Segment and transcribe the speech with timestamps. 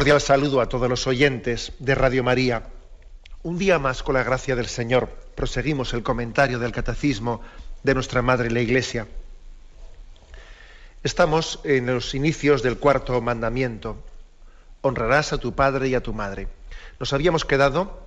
[0.00, 2.62] Cordial saludo a todos los oyentes de Radio María.
[3.42, 7.42] Un día más, con la gracia del Señor, proseguimos el comentario del Catecismo
[7.82, 9.06] de nuestra Madre la Iglesia.
[11.02, 14.02] Estamos en los inicios del cuarto mandamiento.
[14.80, 16.48] Honrarás a tu padre y a tu madre.
[16.98, 18.02] Nos habíamos quedado,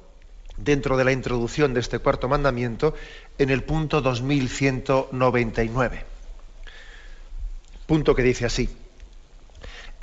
[0.58, 2.96] dentro de la introducción de este cuarto mandamiento,
[3.38, 6.06] en el punto 2199.
[7.86, 8.83] Punto que dice así.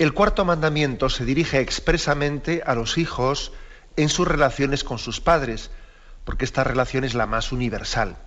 [0.01, 3.51] El cuarto mandamiento se dirige expresamente a los hijos
[3.97, 5.69] en sus relaciones con sus padres,
[6.25, 8.17] porque esta relación es la más universal.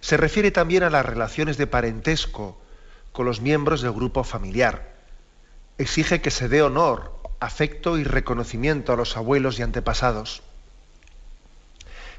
[0.00, 2.60] Se refiere también a las relaciones de parentesco
[3.12, 4.96] con los miembros del grupo familiar.
[5.78, 10.42] Exige que se dé honor, afecto y reconocimiento a los abuelos y antepasados.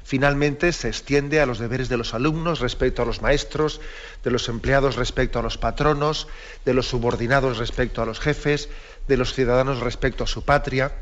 [0.06, 3.80] Finalmente se extiende a los deberes de los alumnos respecto a los maestros,
[4.22, 6.28] de los empleados respecto a los patronos,
[6.64, 8.68] de los subordinados respecto a los jefes,
[9.08, 10.92] de los ciudadanos respecto a su patria,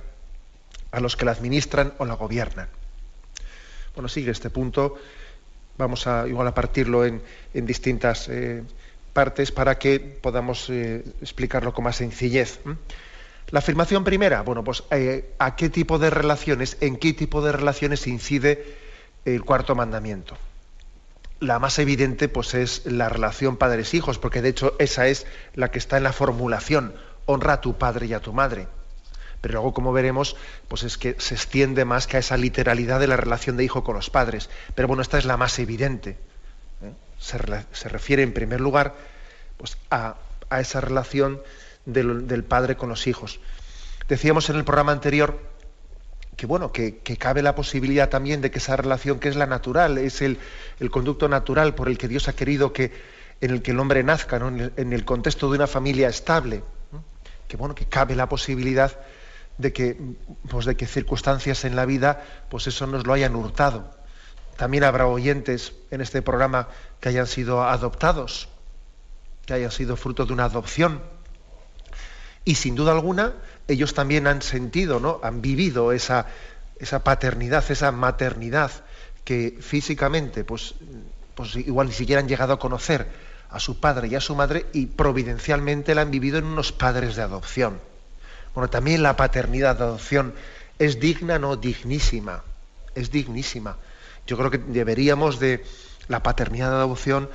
[0.90, 2.66] a los que la administran o la gobiernan.
[3.94, 4.96] Bueno, sigue este punto.
[5.76, 7.20] Vamos a igual a partirlo en,
[7.52, 8.62] distintas eh,
[9.12, 12.60] partes para que podamos eh, explicarlo con más sencillez.
[13.50, 17.52] La afirmación primera, bueno, pues eh, a qué tipo de relaciones, en qué tipo de
[17.52, 18.82] relaciones incide
[19.24, 20.36] el cuarto mandamiento.
[21.40, 25.78] La más evidente pues es la relación padres-hijos, porque de hecho esa es la que
[25.78, 26.94] está en la formulación,
[27.26, 28.68] honra a tu padre y a tu madre.
[29.40, 30.36] Pero luego, como veremos,
[30.68, 33.84] pues es que se extiende más que a esa literalidad de la relación de hijo
[33.84, 34.48] con los padres.
[34.74, 36.16] Pero bueno, esta es la más evidente.
[36.82, 36.92] ¿eh?
[37.18, 37.36] Se,
[37.88, 38.94] refiere en primer lugar
[39.58, 40.14] pues, a,
[40.58, 41.42] esa relación
[41.84, 43.38] del padre con los hijos.
[44.08, 45.38] Decíamos en el programa anterior
[46.36, 49.98] que bueno, que, cabe la posibilidad también de que esa relación que es la natural,
[49.98, 50.38] es el,
[50.90, 52.92] conducto natural por el que Dios ha querido que,
[53.40, 56.64] en el que el hombre nazca, en, el, contexto de una familia estable,
[57.48, 58.98] que bueno, que cabe la posibilidad
[59.58, 59.96] de que,
[60.48, 63.90] pues de que circunstancias en la vida, pues eso nos lo hayan hurtado.
[64.56, 66.68] También habrá oyentes en este programa
[67.00, 68.48] que hayan sido adoptados,
[69.46, 71.02] que hayan sido fruto de una adopción.
[72.44, 73.34] Y sin duda alguna,
[73.68, 75.20] ellos también han sentido, ¿no?
[75.22, 76.26] han vivido esa,
[76.78, 78.70] esa paternidad, esa maternidad
[79.24, 80.74] que físicamente, pues,
[81.34, 83.08] pues igual ni siquiera han llegado a conocer
[83.50, 87.16] a su padre y a su madre y providencialmente la han vivido en unos padres
[87.16, 87.80] de adopción.
[88.54, 90.34] Bueno, también la paternidad de adopción
[90.78, 92.42] es digna, no dignísima,
[92.94, 93.76] es dignísima.
[94.26, 95.64] Yo creo que deberíamos de
[96.08, 97.28] la paternidad de adopción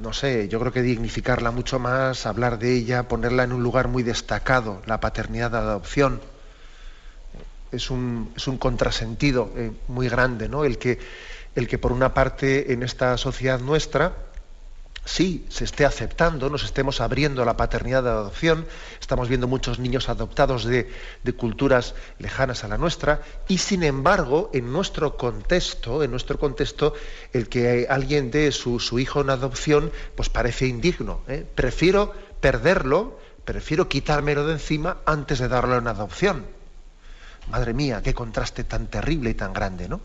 [0.00, 3.88] no sé, yo creo que dignificarla mucho más, hablar de ella, ponerla en un lugar
[3.88, 6.20] muy destacado, la paternidad de adopción.
[7.72, 10.64] Es un, es un contrasentido eh, muy grande, ¿no?
[10.64, 11.00] El que,
[11.56, 14.12] el que por una parte en esta sociedad nuestra,
[15.04, 18.66] sí se esté aceptando, nos estemos abriendo a la paternidad de adopción,
[19.00, 20.88] estamos viendo muchos niños adoptados de,
[21.36, 26.94] culturas lejanas a la nuestra, y sin embargo, en nuestro contexto, en nuestro contexto,
[27.32, 31.20] el que alguien dé su, hijo en adopción, pues parece indigno.
[31.28, 31.44] ¿eh?
[31.54, 36.46] Prefiero perderlo, prefiero quitármelo de encima antes de darlo en adopción.
[37.50, 40.00] Madre mía, qué contraste tan terrible y tan grande, ¿no?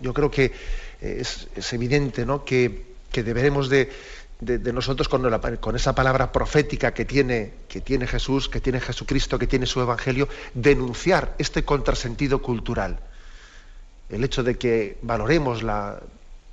[0.00, 0.52] Yo creo que
[1.00, 2.44] es, es evidente, ¿no?
[2.44, 3.90] Que que deberemos de,
[4.72, 9.66] nosotros con, esa palabra profética que tiene, que tiene Jesús, que tiene Jesucristo, que tiene
[9.66, 12.98] su Evangelio, denunciar este contrasentido cultural.
[14.08, 16.00] El hecho de que valoremos la,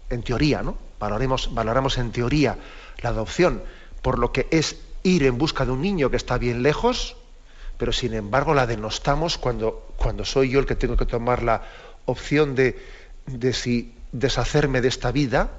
[0.09, 0.77] en teoría, ¿no?
[0.99, 2.57] Valoremos, valoramos en teoría
[3.01, 3.61] la adopción
[4.01, 7.15] por lo que es ir en busca de un niño que está bien lejos,
[7.77, 11.63] pero sin embargo la denostamos cuando, cuando soy yo el que tengo que tomar la
[12.05, 12.79] opción de,
[13.25, 15.49] de si deshacerme de esta vida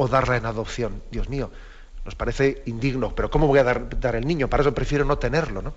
[0.00, 1.02] o darla en adopción.
[1.10, 1.50] Dios mío,
[2.06, 4.48] nos parece indigno, pero ¿cómo voy a dar, el niño?
[4.48, 5.74] Para eso prefiero no tenerlo, ¿no?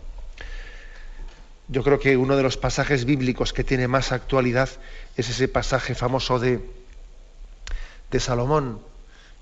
[1.67, 4.69] Yo creo que uno de los pasajes bíblicos que tiene más actualidad
[5.17, 6.63] es ese pasaje famoso de,
[8.11, 8.79] de Salomón,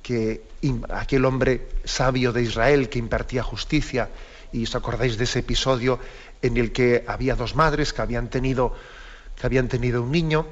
[0.01, 0.41] que
[0.89, 4.09] aquel hombre sabio de Israel que impartía justicia,
[4.51, 5.99] y os acordáis de ese episodio
[6.41, 8.73] en el que había dos madres que habían tenido,
[9.39, 10.47] que habían tenido un niño,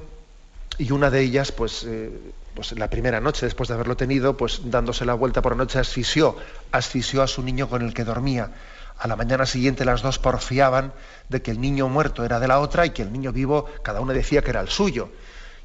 [0.80, 2.10] y una de ellas, pues, eh,
[2.56, 5.78] pues la primera noche, después de haberlo tenido, pues dándose la vuelta por la noche,
[5.78, 6.38] asfixió,
[6.72, 8.52] asfixió a su niño con el que dormía.
[8.98, 10.94] A la mañana siguiente las dos porfiaban
[11.28, 14.00] de que el niño muerto era de la otra y que el niño vivo cada
[14.00, 15.10] una decía que era el suyo.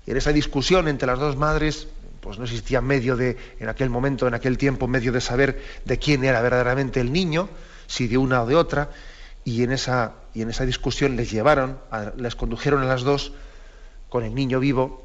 [0.04, 1.86] Y en esa discusión entre las dos madres,
[2.20, 5.98] pues no existía medio de, en aquel momento, en aquel tiempo, medio de saber de
[6.00, 7.48] quién era verdaderamente el niño,
[7.86, 8.90] si de una o de otra,
[9.44, 11.78] y en esa, y en esa discusión les llevaron,
[12.16, 13.32] les condujeron a las dos
[14.14, 15.02] con el niño vivo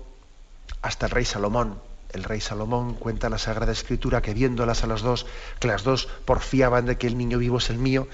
[0.83, 1.81] hasta el rey Salomón.
[2.13, 5.25] El rey Salomón cuenta la Sagrada Escritura que viéndolas a las dos,
[5.59, 8.07] que las dos porfiaban de que el niño vivo es el mío,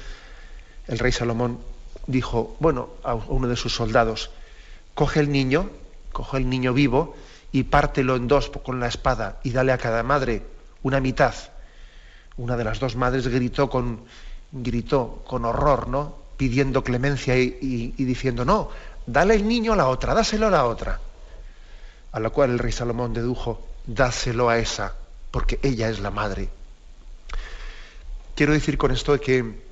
[0.87, 1.59] el rey Salomón
[2.07, 4.31] dijo, bueno, a uno de sus soldados,
[4.93, 5.69] coge el niño,
[6.13, 7.17] coge el niño vivo
[7.51, 10.43] y pártelo en dos con la espada y dale a cada madre
[10.81, 11.35] una mitad.
[12.37, 14.05] Una de las dos madres gritó con,
[14.53, 16.15] gritó con horror, ¿no?
[16.37, 18.69] Pidiendo clemencia y, y diciendo, no,
[19.05, 20.99] dale el niño a la otra, dáselo a la otra.
[22.11, 24.93] A lo cual el rey Salomón dedujo, dáselo a esa,
[25.31, 26.49] porque ella es la madre.
[28.35, 29.63] Quiero decir con esto que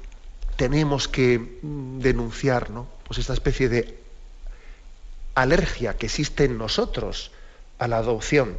[0.56, 2.88] tenemos que mm, denunciar ¿no?
[3.06, 4.00] pues esta especie de
[5.36, 7.32] alergia que existe en nosotros
[7.80, 8.58] a la adopción.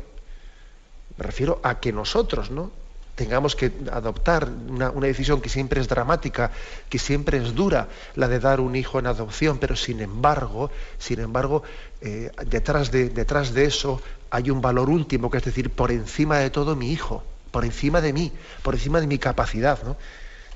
[1.16, 2.70] Me refiero a que nosotros ¿no?
[3.14, 6.50] Tengamos que adoptar una, decisión que siempre es dramática,
[6.88, 11.20] que siempre es dura, la de dar un hijo en adopción, pero sin embargo, sin
[11.20, 11.62] embargo,
[12.00, 14.00] eh, detrás, de, detrás de eso
[14.30, 18.00] hay un valor último, que es decir, por encima de todo mi hijo, por encima
[18.00, 18.32] de mí,
[18.62, 19.80] por encima de mi capacidad.
[19.84, 19.96] ¿no?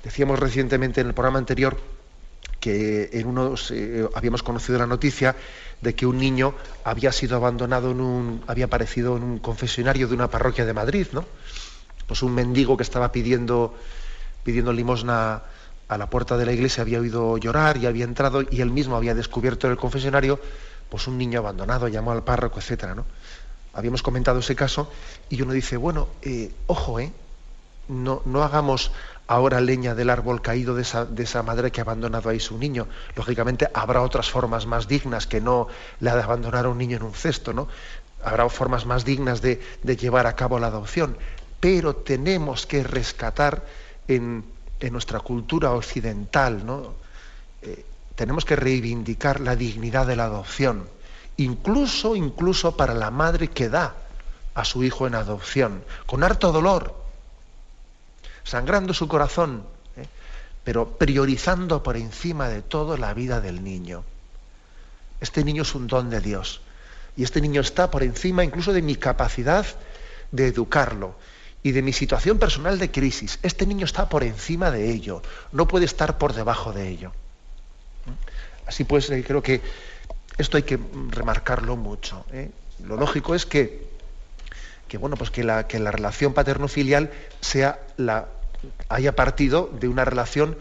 [0.03, 1.79] Decíamos recientemente en el programa anterior
[2.59, 5.37] que en unos eh, habíamos conocido la noticia
[5.81, 10.15] de que un niño había sido abandonado en un había aparecido en un confesionario de
[10.15, 11.25] una parroquia de Madrid, ¿no?
[12.09, 13.77] Pues un mendigo que estaba pidiendo
[14.43, 15.43] pidiendo limosna
[15.89, 18.97] a la puerta de la iglesia había oído llorar y había entrado y él mismo
[18.97, 20.41] había descubierto en el confesionario
[20.89, 23.05] pues un niño abandonado, llamó al párroco, etcétera, ¿no?
[23.75, 24.91] Habíamos comentado ese caso
[25.29, 27.13] y uno dice, bueno, eh, ojo, ¿eh?
[27.89, 28.91] No, no hagamos
[29.29, 32.89] ahora leña del árbol caído de esa, madre que ha abandonado ahí su niño.
[33.15, 35.69] Lógicamente habrá otras formas más dignas que no
[36.01, 37.69] la de abandonar a un niño en un cesto, ¿no?
[38.25, 41.17] Habrá formas más dignas de, llevar a cabo la adopción,
[41.61, 43.65] pero tenemos que rescatar
[44.07, 44.45] en,
[44.91, 46.95] nuestra cultura occidental, ¿no?
[47.63, 47.85] Eh,
[48.15, 50.89] tenemos que reivindicar la dignidad de la adopción,
[51.37, 53.95] incluso, incluso para la madre que da
[54.55, 56.95] a su hijo en adopción, con harto dolor,
[58.45, 59.65] sangrando su corazón,
[59.97, 60.07] ¿eh?
[60.65, 64.05] pero priorizando por encima de todo la vida del niño.
[65.21, 66.61] Este niño es un don de Dios
[67.17, 69.67] y este niño está por encima incluso de mi capacidad
[70.31, 71.17] de educarlo
[71.63, 73.39] y de mi situación personal de crisis.
[73.43, 75.23] Este niño está por encima de ello,
[75.53, 77.13] no puede estar por debajo de ello.
[78.67, 79.61] Así pues, eh, creo que
[80.37, 80.79] esto hay que
[81.11, 82.25] remarcarlo mucho.
[82.33, 82.51] ¿eh?
[82.85, 83.89] Lo lógico es que,
[84.87, 87.11] que, bueno, pues que, la, que la relación paterno-filial
[87.41, 88.29] sea la
[88.89, 90.59] haya partido de una relación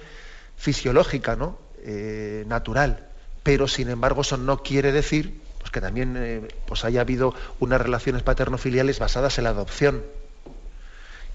[0.56, 1.58] fisiológica, ¿no?
[1.84, 3.08] Eh, natural.
[3.44, 8.24] Pero, sin embargo, eso no quiere decir pues, que también pues haya habido unas relaciones
[8.24, 10.04] paterno-filiales basadas en la adopción.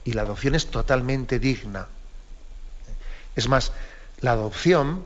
[0.04, 1.86] Y la adopción es totalmente digna.
[3.36, 3.72] Es más,
[4.20, 5.04] la adopción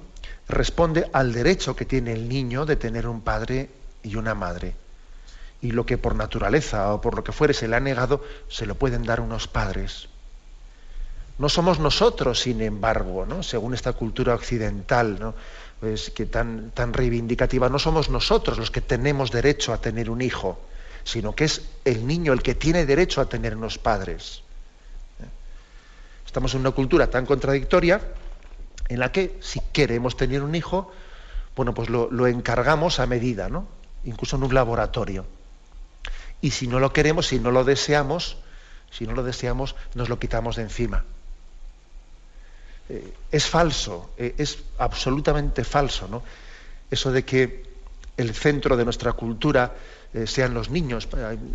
[0.49, 3.71] responde al derecho que tiene el niño de tener un padre
[4.03, 4.75] y una madre.
[5.61, 8.67] Y lo que por naturaleza o por lo que fuere se le ha negado, se
[8.67, 10.09] lo pueden dar unos padres.
[11.39, 13.43] No somos nosotros, sin embargo, ¿no?
[13.43, 15.35] según esta cultura occidental,
[16.15, 20.59] que tan, tan reivindicativa, no somos nosotros los que tenemos derecho a tener un hijo,
[21.05, 24.43] sino que es el niño el que tiene derecho a tener unos padres.
[26.27, 28.01] Estamos en una cultura tan contradictoria
[28.89, 30.93] en la que si queremos tener un hijo,
[31.57, 33.67] bueno, pues lo, lo encargamos a medida, ¿no?
[34.07, 35.27] incluso en un laboratorio.
[36.41, 38.39] Y si no lo queremos, si no lo deseamos,
[38.91, 41.05] si no lo deseamos, nos lo quitamos de encima.
[42.89, 46.23] Eh, es falso, eh, es absolutamente falso, ¿no?
[46.91, 47.67] Eso de que
[48.17, 49.75] el centro de nuestra cultura
[50.17, 51.09] eh, sean los niños.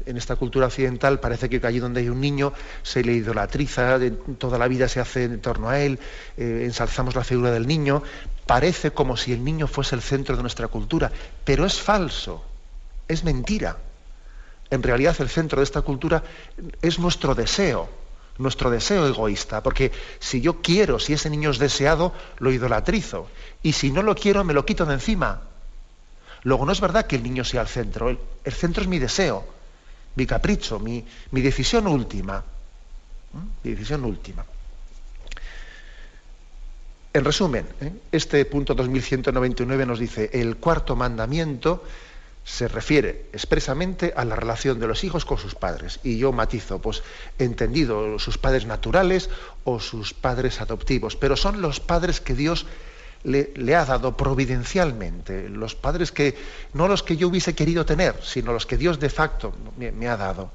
[0.05, 2.53] En esta cultura occidental parece que allí donde hay un niño
[2.83, 3.97] se le idolatriza,
[4.37, 5.97] toda la vida se hace en torno a él,
[6.37, 8.03] ensalzamos la figura del niño.
[8.45, 11.11] Parece como si el niño fuese el centro de nuestra cultura,
[11.43, 12.45] pero es falso,
[13.07, 13.77] es mentira.
[14.69, 16.23] En realidad el centro de esta cultura
[16.83, 17.89] es nuestro deseo,
[18.37, 23.27] nuestro deseo egoísta, porque si yo quiero, si ese niño es deseado, lo idolatrizo,
[23.63, 25.41] y si no lo quiero, me lo quito de encima.
[26.43, 28.17] Luego no es verdad que el niño sea el centro, el,
[28.51, 29.45] centro es mi deseo,
[30.15, 32.43] mi capricho, mi, decisión última.
[33.63, 34.43] Mi decisión última.
[37.13, 37.91] En resumen, ¿eh?
[38.11, 41.83] este punto 2199 nos dice, el cuarto mandamiento
[42.43, 45.99] se refiere expresamente a la relación de los hijos con sus padres.
[46.03, 47.03] Y yo matizo, pues
[47.37, 49.29] entendido sus padres naturales
[49.63, 52.65] o sus padres adoptivos, pero son los padres que Dios
[53.23, 56.37] le, ha dado providencialmente, los padres que,
[56.73, 60.17] no los que yo hubiese querido tener, sino los que Dios de facto me, ha
[60.17, 60.51] dado.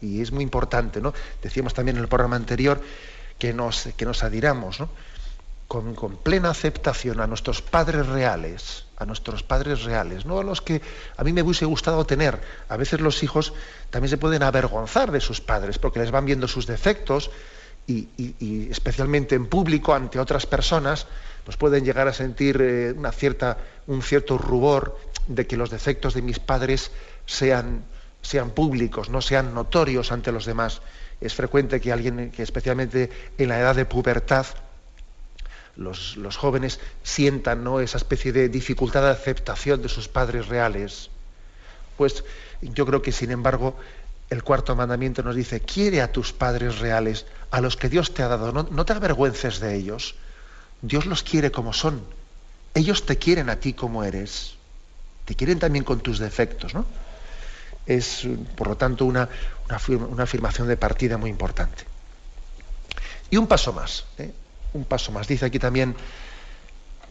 [0.00, 1.14] Y es muy importante, ¿no?
[1.42, 2.80] Decíamos también en el programa anterior
[3.38, 4.88] que nos, que nos adhiramos, ¿no?
[5.68, 10.80] con, plena aceptación a nuestros padres reales, a nuestros padres reales, no a los que
[11.16, 12.40] a mí me hubiese gustado tener.
[12.68, 13.52] A veces los hijos
[13.90, 17.30] también se pueden avergonzar de sus padres porque les van viendo sus defectos
[17.86, 21.06] y, especialmente en público ante otras personas,
[21.44, 26.14] pues pueden llegar a sentir eh, una cierta, un cierto rubor de que los defectos
[26.14, 26.90] de mis padres
[27.26, 27.84] sean,
[28.22, 30.82] sean públicos, no sean notorios ante los demás.
[31.20, 34.46] Es frecuente que alguien que especialmente en la edad de pubertad,
[35.76, 37.80] los, jóvenes sientan ¿no?
[37.80, 41.10] esa especie de dificultad de aceptación de sus padres reales.
[41.96, 42.24] Pues
[42.60, 43.76] yo creo que, sin embargo,
[44.30, 48.22] el cuarto mandamiento nos dice, quiere a tus padres reales, a los que Dios te
[48.22, 50.16] ha dado, no, te avergüences de ellos.
[50.82, 52.02] Dios los quiere como son.
[52.74, 54.54] Ellos te quieren a ti como eres.
[55.24, 56.84] Te quieren también con tus defectos, ¿no?
[57.86, 59.28] Es, por lo tanto, una,
[59.88, 61.84] una, afirmación de partida muy importante.
[63.30, 64.04] Y un paso más.
[64.18, 64.32] ¿eh?
[64.76, 65.26] un paso más.
[65.26, 65.96] Dice aquí también,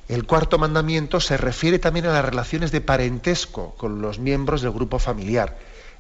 [0.08, 4.72] el cuarto mandamiento se refiere también a las relaciones de parentesco con los miembros del
[4.72, 5.58] grupo familiar.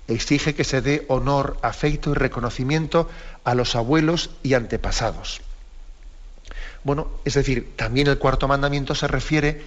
[0.07, 3.09] Exige que se dé honor, afecto y reconocimiento
[3.43, 5.41] a los abuelos y antepasados.
[6.83, 9.63] Bueno, es decir, también el cuarto mandamiento se refiere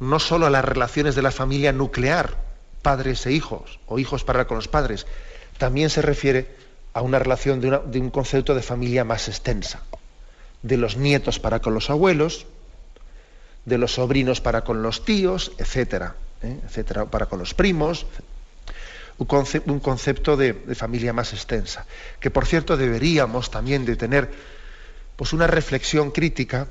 [0.00, 2.36] no solo a las relaciones de la familia nuclear,
[2.80, 5.06] padres e hijos, o hijos para con los padres,
[5.58, 6.56] también se refiere
[6.94, 9.82] a una relación de un concepto de familia más extensa
[10.62, 12.46] de los nietos para con los abuelos,
[13.64, 16.58] de los sobrinos para con los tíos, etcétera, ¿eh?
[16.64, 18.06] etcétera, para con los primos,
[19.18, 21.86] un, concepto de, familia más extensa,
[22.20, 24.30] que por cierto deberíamos también de tener
[25.16, 26.66] pues una reflexión crítica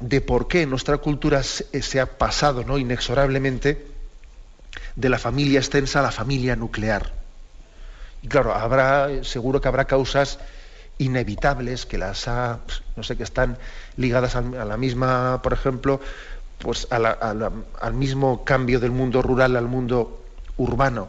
[0.00, 2.78] de por qué nuestra cultura se, ha pasado ¿no?
[2.78, 3.86] inexorablemente
[4.94, 7.12] de la familia extensa a la familia nuclear.
[8.22, 10.38] Y claro, habrá, seguro que habrá causas
[10.98, 12.60] inevitables que las ha,
[12.94, 13.58] no sé, que están
[13.96, 16.00] ligadas a la misma, por ejemplo,
[16.58, 20.24] pues al mismo cambio del mundo rural al mundo
[20.56, 21.08] urbano,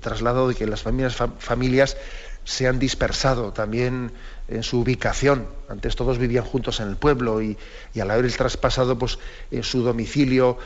[0.00, 1.96] traslado de que las familias, familias
[2.44, 4.12] se han dispersado también
[4.48, 5.46] en su ubicación.
[5.68, 7.56] Antes todos vivían juntos en el pueblo y,
[8.00, 9.18] al haber el traspasado pues,
[9.50, 10.58] en su domicilio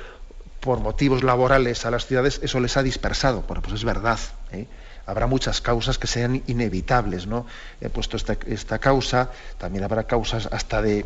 [0.61, 3.42] por motivos laborales a las ciudades, eso les ha dispersado.
[3.47, 4.18] Bueno, pues es verdad.
[4.52, 4.66] ¿eh?
[5.06, 7.47] habrá muchas causas que sean inevitables, ¿no?
[7.80, 11.04] He puesto esta, causa, también habrá causas hasta de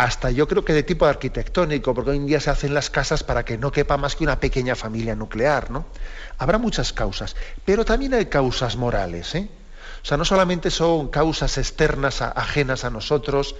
[0.00, 3.22] hasta yo creo que de tipo arquitectónico, porque hoy en día se hacen las casas
[3.22, 5.84] para que no quepa más que una pequeña familia nuclear, ¿no?
[6.38, 9.50] Habrá muchas causas, pero también hay causas morales, ¿eh?
[10.02, 13.56] O sea, no solamente son causas externas ajenas a nosotros,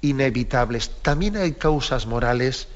[0.00, 2.68] inevitables, también hay causas morales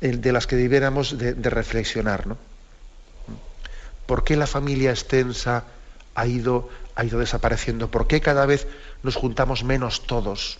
[0.00, 2.38] eh, de las que debiéramos de, de reflexionar, ¿no?
[4.06, 5.62] ¿Por qué la familia extensa
[6.16, 7.88] ha ido, ha ido desapareciendo?
[7.88, 8.66] ¿Por qué cada vez
[9.04, 10.58] nos juntamos menos todos?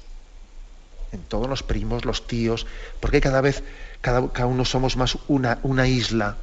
[1.12, 2.66] En todos los primos, los tíos.
[3.00, 3.62] ¿Por qué cada vez
[4.00, 6.36] cada, uno somos más una, una, isla?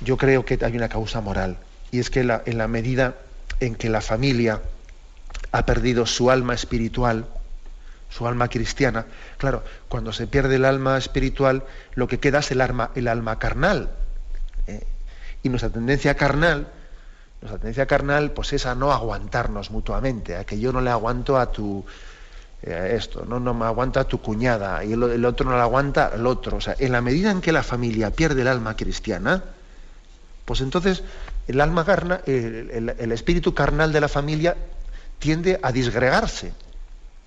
[0.00, 1.56] Yo creo que hay una causa moral.
[1.90, 3.14] Y es que en la medida
[3.60, 4.60] en que la familia
[5.52, 7.26] ha perdido su alma espiritual,
[8.10, 9.06] su alma cristiana,
[9.38, 11.64] claro, cuando se pierde el alma espiritual,
[11.94, 13.90] lo que queda es el alma, el alma carnal.
[14.66, 14.86] ¿eh?
[15.42, 16.68] Y nuestra tendencia carnal,
[17.40, 21.38] nuestra tendencia carnal, pues es a no aguantarnos mutuamente, a que yo no le aguanto
[21.38, 21.84] a tu
[22.64, 26.56] esto, no, no me aguanta tu cuñada, y el, otro no le aguanta al otro.
[26.56, 29.44] O sea, en la medida en que la familia pierde el alma cristiana,
[30.44, 31.02] pues entonces
[31.46, 34.56] el alma carna, el, el espíritu carnal de la familia
[35.18, 36.52] tiende a disgregarse,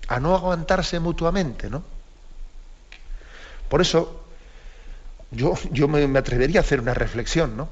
[0.08, 1.82] a no aguantarse mutuamente, ¿no?
[3.68, 4.24] Por eso,
[5.30, 7.68] yo, yo me, me, atrevería a hacer una reflexión, ¿no?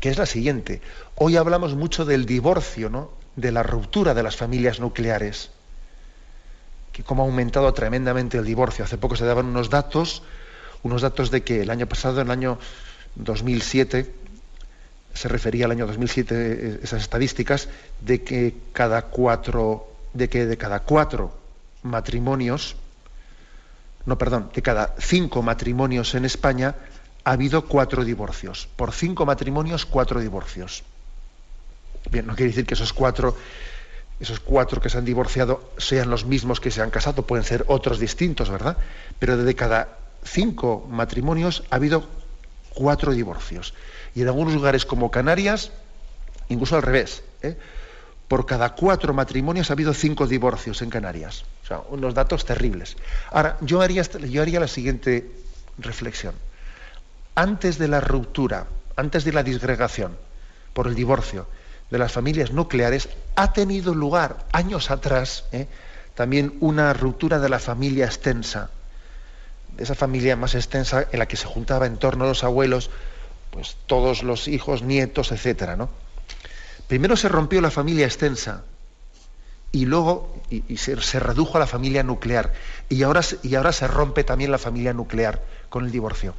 [0.00, 0.82] que es la siguiente.
[1.14, 3.10] Hoy hablamos mucho del divorcio, ¿no?
[3.36, 5.50] de la ruptura de las familias nucleares,
[6.92, 8.84] que como ha aumentado tremendamente el divorcio.
[8.84, 10.22] Hace poco se daban unos datos,
[10.82, 12.58] unos datos de que el año pasado, en el año
[13.16, 14.14] 2007,
[15.14, 17.68] se refería al año 2007 eh, esas estadísticas,
[18.00, 21.36] de que cada cuatro, de que de cada cuatro
[21.82, 22.76] matrimonios,
[24.04, 26.74] no, perdón, de cada cinco matrimonios en España,
[27.24, 28.68] ha habido cuatro divorcios.
[28.76, 30.82] Por cinco matrimonios, cuatro divorcios.
[32.10, 33.36] Bien, no quiere decir que esos cuatro,
[34.22, 37.64] esos cuatro que se han divorciado sean los mismos que se han casado, pueden ser
[37.66, 38.76] otros distintos, ¿verdad?
[39.18, 42.06] Pero de cada cinco matrimonios ha habido
[42.72, 43.74] cuatro divorcios.
[44.14, 45.72] Y en algunos lugares como Canarias,
[46.48, 47.24] incluso al revés.
[47.42, 47.56] ¿eh?
[48.28, 51.44] Por cada cuatro matrimonios ha habido cinco divorcios en Canarias.
[51.64, 52.96] O sea, unos datos terribles.
[53.30, 55.30] Ahora, yo haría, yo haría la siguiente
[55.78, 56.34] reflexión.
[57.34, 60.16] Antes de la ruptura, antes de la disgregación
[60.74, 61.46] por el divorcio
[61.92, 65.66] de las familias nucleares, ha tenido lugar años atrás ¿eh?
[66.14, 68.70] también una ruptura de la familia extensa,
[69.76, 72.88] de esa familia más extensa en la que se juntaba en torno a los abuelos,
[73.50, 75.76] pues todos los hijos, nietos, etcétera.
[76.88, 78.62] Primero se rompió la familia extensa
[79.70, 82.54] y luego y, se, redujo a la familia nuclear
[82.88, 86.34] y ahora, y ahora se rompe también la familia nuclear con el divorcio.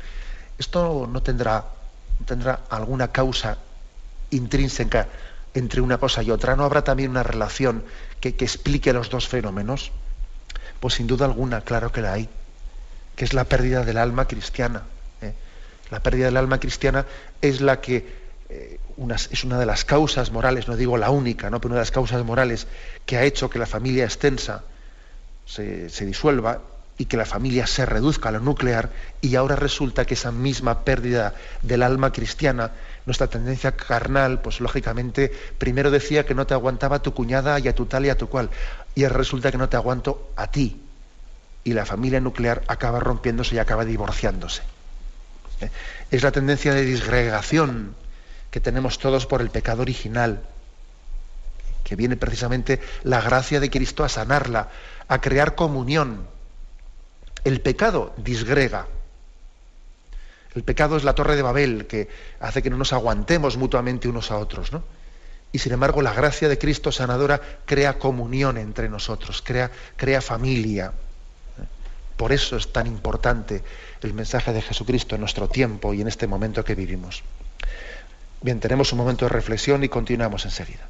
[0.57, 1.65] Esto no tendrá,
[2.25, 3.60] tendrá alguna causa
[4.31, 5.07] intrínseca
[5.53, 6.55] entre una cosa y otra.
[6.55, 7.83] ¿No habrá también una relación
[8.19, 9.91] que, explique los dos fenómenos?
[10.79, 12.29] Pues sin duda alguna, claro que la hay,
[13.15, 14.83] que es la pérdida del alma cristiana.
[15.22, 15.33] ¿eh?
[15.91, 17.05] La pérdida del alma cristiana
[17.41, 18.79] es la que eh,
[19.31, 21.60] es una de las causas morales, no digo la única, ¿no?
[21.60, 22.67] pero una de las causas morales
[23.05, 24.63] que ha hecho que la familia extensa
[25.45, 26.62] se, disuelva
[26.98, 28.91] y que la familia se reduzca a lo nuclear
[29.22, 32.72] y ahora resulta que esa misma pérdida del alma cristiana,
[33.05, 37.67] nuestra tendencia carnal, pues lógicamente primero decía que no te aguantaba a tu cuñada y
[37.67, 38.50] a tu tal y a tu cual,
[38.95, 40.81] y resulta que no te aguanto a ti.
[41.63, 44.62] Y la familia nuclear acaba rompiéndose y acaba divorciándose.
[45.62, 45.69] ¿Eh?
[46.12, 47.95] Es la tendencia de disgregación
[48.51, 50.43] que tenemos todos por el pecado original,
[51.83, 54.69] que viene precisamente la gracia de Cristo a sanarla,
[55.07, 56.27] a crear comunión.
[57.43, 58.88] El pecado disgrega.
[60.55, 64.31] El pecado es la torre de Babel que hace que no nos aguantemos mutuamente unos
[64.31, 64.84] a otros, ¿no?
[65.51, 70.93] Y sin embargo, la gracia de Cristo sanadora crea comunión entre nosotros, crea, crea familia.
[72.17, 73.63] Por eso es tan importante
[74.01, 77.23] el mensaje de Jesucristo en nuestro tiempo y en este momento que vivimos.
[78.41, 80.88] Bien, tenemos un momento de reflexión y continuamos enseguida.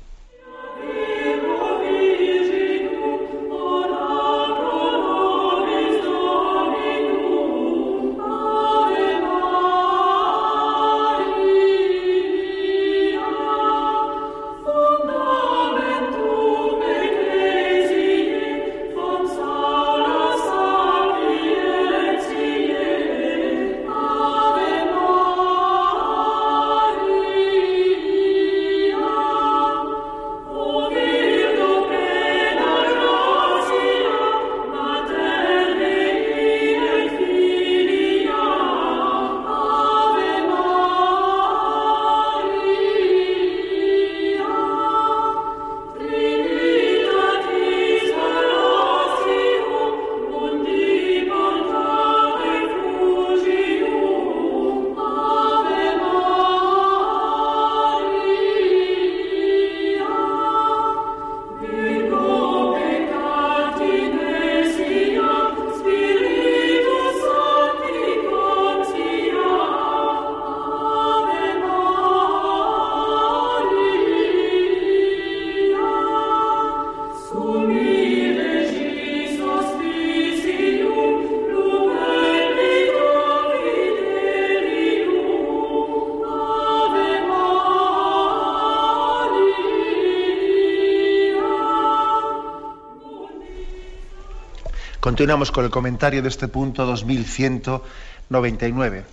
[95.14, 99.06] Continuamos con el comentario de este punto 2199.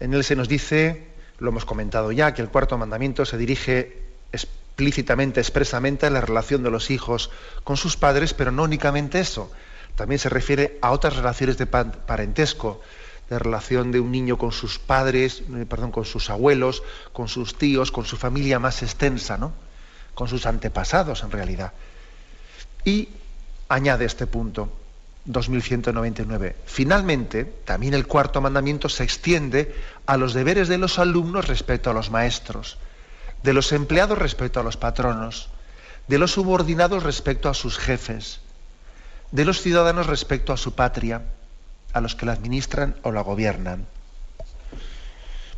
[0.00, 4.02] En él se nos dice, lo hemos comentado ya, que el cuarto mandamiento se dirige
[4.32, 7.30] explícitamente, expresamente a la relación de los hijos
[7.62, 9.48] con sus padres, pero no únicamente eso.
[9.94, 12.80] También se refiere a otras relaciones de parentesco,
[13.30, 17.56] de relación de un niño con sus padres, eh, perdón, con sus abuelos, con sus
[17.56, 19.52] tíos, con su familia más extensa, ¿no?
[20.14, 21.74] Con sus antepasados en realidad.
[22.84, 23.10] Y
[23.68, 24.72] añade este punto
[25.24, 26.56] 2199.
[26.66, 29.74] Finalmente, también el cuarto mandamiento se extiende
[30.06, 32.78] a los deberes de los alumnos respecto a los maestros,
[33.42, 35.48] de los empleados respecto a los patronos,
[36.08, 38.40] de los subordinados respecto a sus jefes,
[39.30, 41.22] de los ciudadanos respecto a su patria,
[41.92, 43.86] a los que la administran o la gobiernan.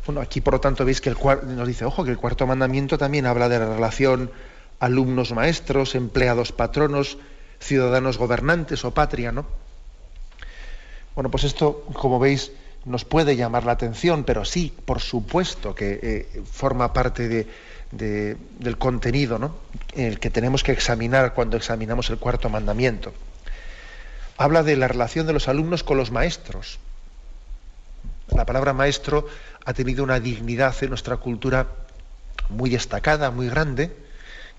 [0.05, 2.97] Bueno, aquí por lo tanto veis que el nos dice, ojo, que el cuarto mandamiento
[2.97, 4.31] también habla de la relación
[4.79, 7.17] alumnos-maestros, empleados-patronos,
[7.61, 9.45] ciudadanos gobernantes o patria, ¿no?
[11.15, 12.51] Bueno, pues esto, como veis,
[12.85, 17.47] nos puede llamar la atención, pero sí, por supuesto que eh, forma parte
[17.91, 19.55] del contenido ¿no?
[19.93, 23.13] el que tenemos que examinar cuando examinamos el cuarto mandamiento.
[24.37, 26.79] Habla de la relación de los alumnos con los maestros.
[28.29, 29.27] La palabra maestro
[29.65, 31.67] ha tenido una dignidad en nuestra cultura
[32.49, 33.95] muy destacada, muy grande,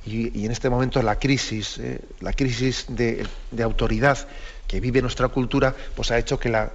[0.05, 3.27] y, en este momento la crisis, eh, la crisis de,
[3.63, 4.19] autoridad
[4.67, 6.73] que vive nuestra cultura, pues ha hecho que la,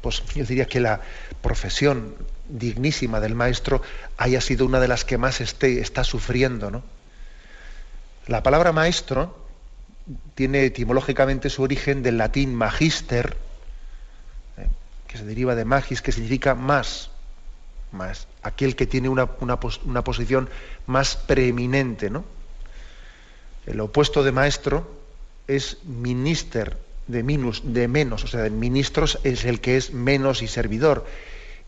[0.00, 1.00] pues yo diría que la
[1.42, 2.14] profesión
[2.48, 3.82] dignísima del maestro
[4.16, 6.70] haya sido una de las que más esté, está sufriendo.
[6.70, 6.82] ¿no?
[8.26, 9.36] La palabra maestro
[10.34, 13.36] tiene etimológicamente su origen del latín magister,
[14.56, 14.68] eh,
[15.08, 17.10] que se deriva de magis, que significa más,
[17.90, 20.48] más, aquel que tiene una, una posición
[20.86, 22.24] más preeminente, ¿no?
[23.66, 24.90] El opuesto de maestro
[25.46, 30.48] es minister de, minus, de menos, o sea, ministros es el que es menos y
[30.48, 31.06] servidor.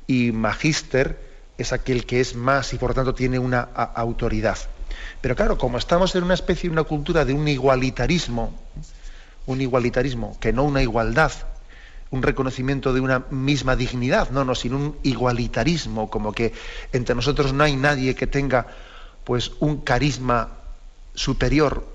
[0.06, 1.18] Y magister
[1.56, 4.58] es aquel que es más y por tanto tiene una autoridad.
[5.20, 8.58] Pero claro, como estamos en una especie, una cultura de un igualitarismo,
[9.46, 11.32] un igualitarismo, que no una igualdad,
[12.10, 16.52] un reconocimiento de una misma dignidad, no, no, sino un igualitarismo, como que
[16.92, 18.66] entre nosotros no hay nadie que tenga
[19.24, 20.63] pues un carisma
[21.14, 21.86] superior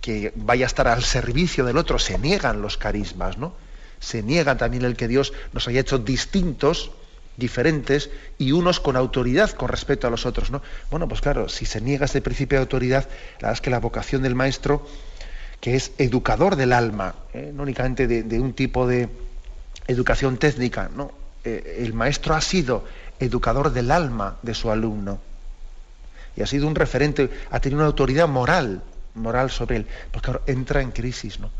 [0.00, 3.52] que vaya a estar al servicio del otro, se niegan los carismas, ¿no?
[3.98, 6.90] Se niega también el que Dios nos haya hecho distintos,
[7.36, 10.62] diferentes y unos con autoridad con respecto a los otros, ¿no?
[10.90, 13.08] Bueno, pues claro, si se niega ese principio de autoridad,
[13.40, 14.86] la verdad es que la vocación del maestro,
[15.60, 17.52] que es educador del alma, ¿eh?
[17.54, 19.08] no únicamente de, un tipo de
[19.86, 21.12] educación técnica, no,
[21.44, 22.84] eh, el maestro ha sido
[23.18, 25.20] educador del alma de su alumno
[26.40, 28.82] y ha sido un referente, ha tenido una autoridad moral,
[29.14, 31.50] moral sobre él, porque ahora entra en crisis, ¿no?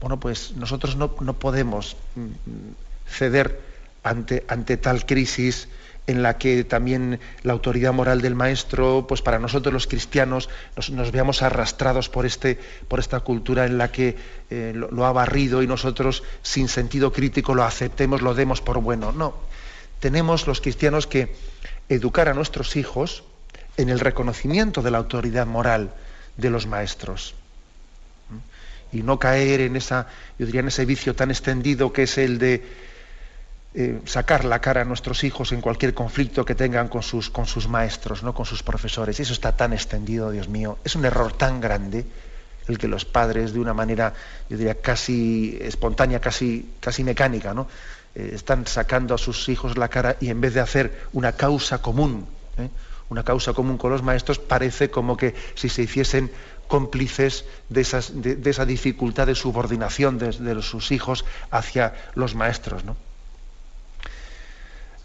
[0.00, 3.60] Bueno, pues nosotros no, podemos mm, ceder
[4.04, 5.66] ante, ante tal crisis
[6.06, 10.48] en la que también la autoridad moral del maestro, pues para nosotros los cristianos
[10.92, 14.16] nos, veamos arrastrados por, este, por esta cultura en la que
[14.48, 19.10] eh, lo, ha barrido y nosotros sin sentido crítico lo aceptemos, lo demos por bueno.
[19.10, 19.34] No,
[19.98, 21.34] tenemos los cristianos que
[21.88, 23.24] educar a nuestros hijos
[23.76, 25.92] en el reconocimiento de la autoridad moral
[26.36, 27.34] de los maestros.
[28.92, 30.06] Y no caer en esa,
[30.38, 32.64] yo diría, en ese vicio tan extendido que es el de
[33.74, 37.46] eh, sacar la cara a nuestros hijos en cualquier conflicto que tengan con sus, con
[37.46, 38.32] sus maestros, ¿no?
[38.32, 39.18] con sus profesores.
[39.18, 40.78] Eso está tan extendido, Dios mío.
[40.84, 42.06] Es un error tan grande
[42.68, 44.14] el que los padres, de una manera,
[44.48, 47.66] yo diría, casi espontánea, casi, casi mecánica, ¿no?
[48.14, 51.82] Eh, están sacando a sus hijos la cara y en vez de hacer una causa
[51.82, 52.70] común, ¿eh?
[53.14, 56.32] Una causa común con los maestros, parece como que si se hiciesen
[56.66, 62.84] cómplices de, esa dificultad de subordinación de, sus hijos hacia los maestros.
[62.84, 62.96] ¿no?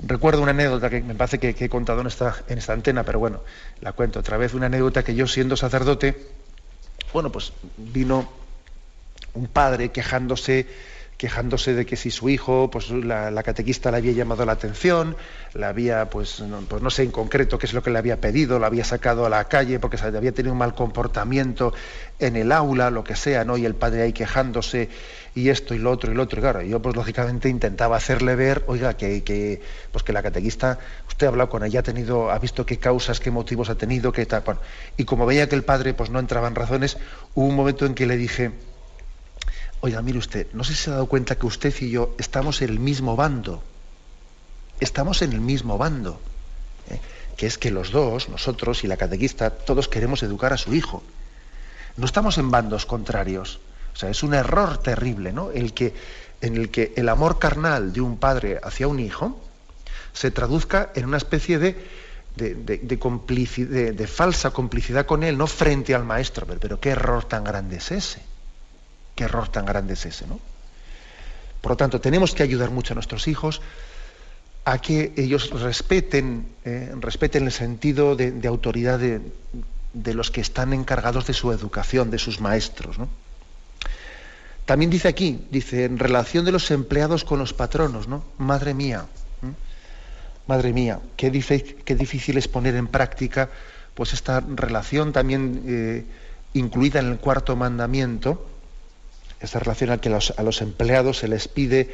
[0.01, 3.19] Recuerdo una anécdota que me parece que, he contado en esta, en esta antena, pero
[3.19, 3.41] bueno,
[3.81, 6.17] la cuento otra vez, una anécdota que yo siendo sacerdote,
[7.13, 8.27] bueno, pues vino
[9.35, 10.65] un padre quejándose
[11.19, 15.17] quejándose de que si su hijo, pues la, catequista le había llamado la atención,
[15.53, 18.21] le había, pues no, pues no, sé en concreto qué es lo que le había
[18.21, 21.73] pedido, lo había sacado a la calle porque había tenido un mal comportamiento
[22.19, 23.57] en el aula, lo que sea, ¿no?
[23.57, 24.87] Y el padre ahí quejándose
[25.35, 26.39] y esto y lo otro y lo otro.
[26.39, 30.79] Y claro, yo pues lógicamente intentaba hacerle ver, oiga, que, que, pues que la catequista,
[31.09, 34.13] usted ha hablado con ella, ha tenido, ha visto qué causas, qué motivos ha tenido,
[34.13, 34.43] qué tal.
[34.95, 36.97] y como veía que el padre pues no entraba en razones,
[37.35, 38.53] hubo un momento en que le dije,
[39.81, 42.61] Oiga, mire usted, no sé si se ha dado cuenta que usted y yo estamos
[42.61, 43.63] en el mismo bando.
[44.81, 46.19] Estamos en el mismo bando.
[46.89, 46.99] ¿eh?
[47.37, 51.01] Que es que los dos, nosotros y la catequista, todos queremos educar a su hijo.
[51.95, 53.61] No estamos en bandos contrarios.
[53.93, 55.49] O sea, es un error terrible, ¿no?
[55.51, 55.93] El que,
[56.41, 59.39] en el que el amor carnal de un padre hacia un hijo
[60.11, 61.87] se traduzca en una especie de,
[64.07, 66.45] falsa complicidad con él, no frente al maestro.
[66.59, 68.28] pero qué error tan grande es ese.
[69.19, 70.39] Qué error tan grande es ese, ¿no?
[71.59, 73.59] Por lo tanto, tenemos que ayudar mucho a nuestros hijos
[74.63, 81.27] a que ellos respeten, eh, respeten el sentido de, autoridad de, los que están encargados
[81.27, 82.95] de su educación, de sus maestros.
[84.63, 88.23] También dice aquí, dice, en relación de los empleados con los patronos, ¿no?
[88.37, 89.05] Madre mía,
[90.47, 91.29] madre mía, qué,
[91.83, 93.49] qué, difícil es poner en práctica
[93.95, 96.05] pues esta relación también eh,
[96.53, 98.45] incluida en el cuarto mandamiento,
[99.39, 101.89] esta relación a que a los empleados se les pide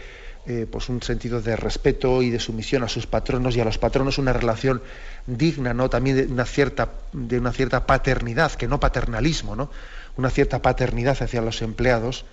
[0.47, 3.79] eh, pues un sentido de respeto y de sumisión a sus patronos y a los
[3.79, 4.83] patronos una relación
[5.25, 5.89] digna, ¿no?
[5.89, 9.71] También de una cierta, de una cierta paternidad, que no paternalismo, ¿no?
[10.17, 12.25] Una cierta paternidad hacia los empleados.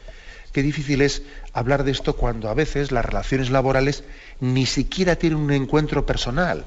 [0.52, 1.22] Qué difícil es
[1.54, 4.04] hablar de esto cuando a veces las relaciones laborales
[4.40, 6.66] ni siquiera tienen un encuentro personal.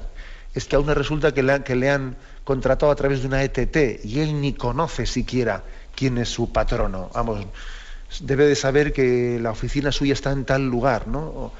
[0.52, 4.04] Es que aún resulta que le, que le han contratado a través de una ETT
[4.04, 5.62] y él ni conoce siquiera
[5.94, 7.08] quién es su patrono.
[7.14, 7.46] Vamos,
[8.20, 11.52] debe de saber que la oficina suya está en tal lugar, ¿no?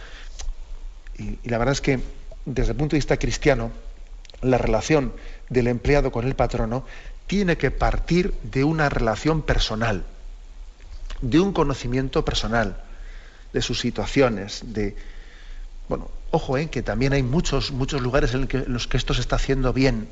[1.19, 2.01] Y, la verdad es que
[2.45, 3.71] desde el punto de vista cristiano,
[4.43, 5.13] la relación
[5.49, 6.85] del empleado con el patrono
[7.27, 10.05] tiene que partir de una relación personal,
[11.21, 12.83] de un conocimiento personal
[13.53, 14.97] de sus situaciones, de
[15.89, 19.37] bueno, ojo, eh, que también hay muchos, muchos lugares en, los que esto se está
[19.37, 20.09] haciendo bien.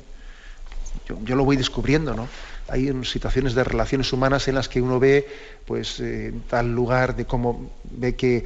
[1.07, 2.27] Yo, lo voy descubriendo, ¿no?
[2.67, 5.27] Hay situaciones de relaciones humanas en las que uno ve,
[5.65, 8.45] pues, eh, tal lugar de cómo ve que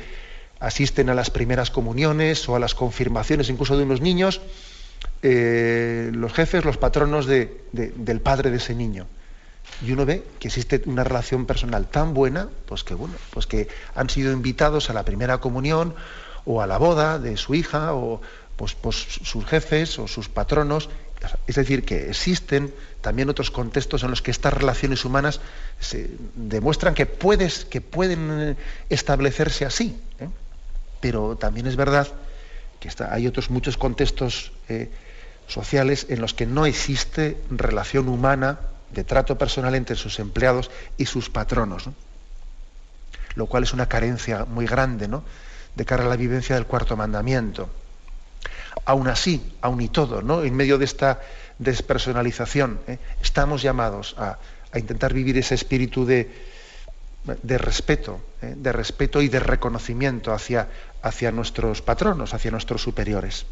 [0.59, 4.41] asisten a las primeras comuniones o a las confirmaciones incluso de unos niños,
[5.21, 9.07] eh, los jefes, los patronos del padre de ese niño.
[9.85, 13.67] Y uno ve que existe una relación personal tan buena, pues que bueno, pues que
[13.95, 15.95] han sido invitados a la primera comunión
[16.45, 18.21] o a la boda de su hija o
[18.57, 20.89] pues, pues sus jefes o sus patronos.
[21.47, 25.41] Es decir, que existen también otros contextos en los que estas relaciones humanas
[25.79, 28.57] se demuestran que, pueden
[28.89, 29.99] establecerse así.
[30.19, 30.29] ¿eh?
[31.01, 32.07] Pero también es verdad
[32.79, 34.89] que hay otros muchos contextos eh,
[35.47, 38.59] sociales en los que no existe relación humana
[38.91, 41.89] de trato personal entre sus empleados y sus patronos,
[43.35, 45.23] lo cual es una carencia muy grande ¿no?
[45.75, 47.69] de cara a la vivencia del cuarto mandamiento.
[48.85, 50.43] Aún así, aún y todo, ¿no?
[50.43, 51.19] en medio de esta
[51.59, 52.97] despersonalización, ¿eh?
[53.21, 54.39] estamos llamados a,
[54.75, 56.29] intentar vivir ese espíritu de,
[57.43, 58.53] respeto, ¿eh?
[58.55, 60.67] de respeto y de reconocimiento hacia,
[61.01, 63.45] hacia nuestros patronos, hacia nuestros superiores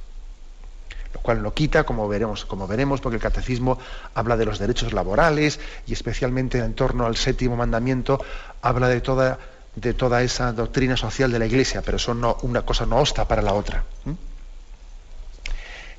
[1.13, 3.79] lo cual no quita, como veremos, como veremos, porque el catecismo
[4.13, 8.23] habla de los derechos laborales y especialmente en torno al séptimo mandamiento
[8.61, 9.39] habla de toda,
[9.75, 13.27] de toda esa doctrina social de la Iglesia, pero eso no, una cosa no obsta
[13.27, 13.83] para la otra.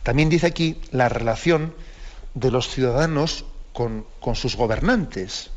[0.09, 1.75] También dice aquí la relación
[2.33, 3.45] de los ciudadanos
[3.75, 5.51] con, sus gobernantes.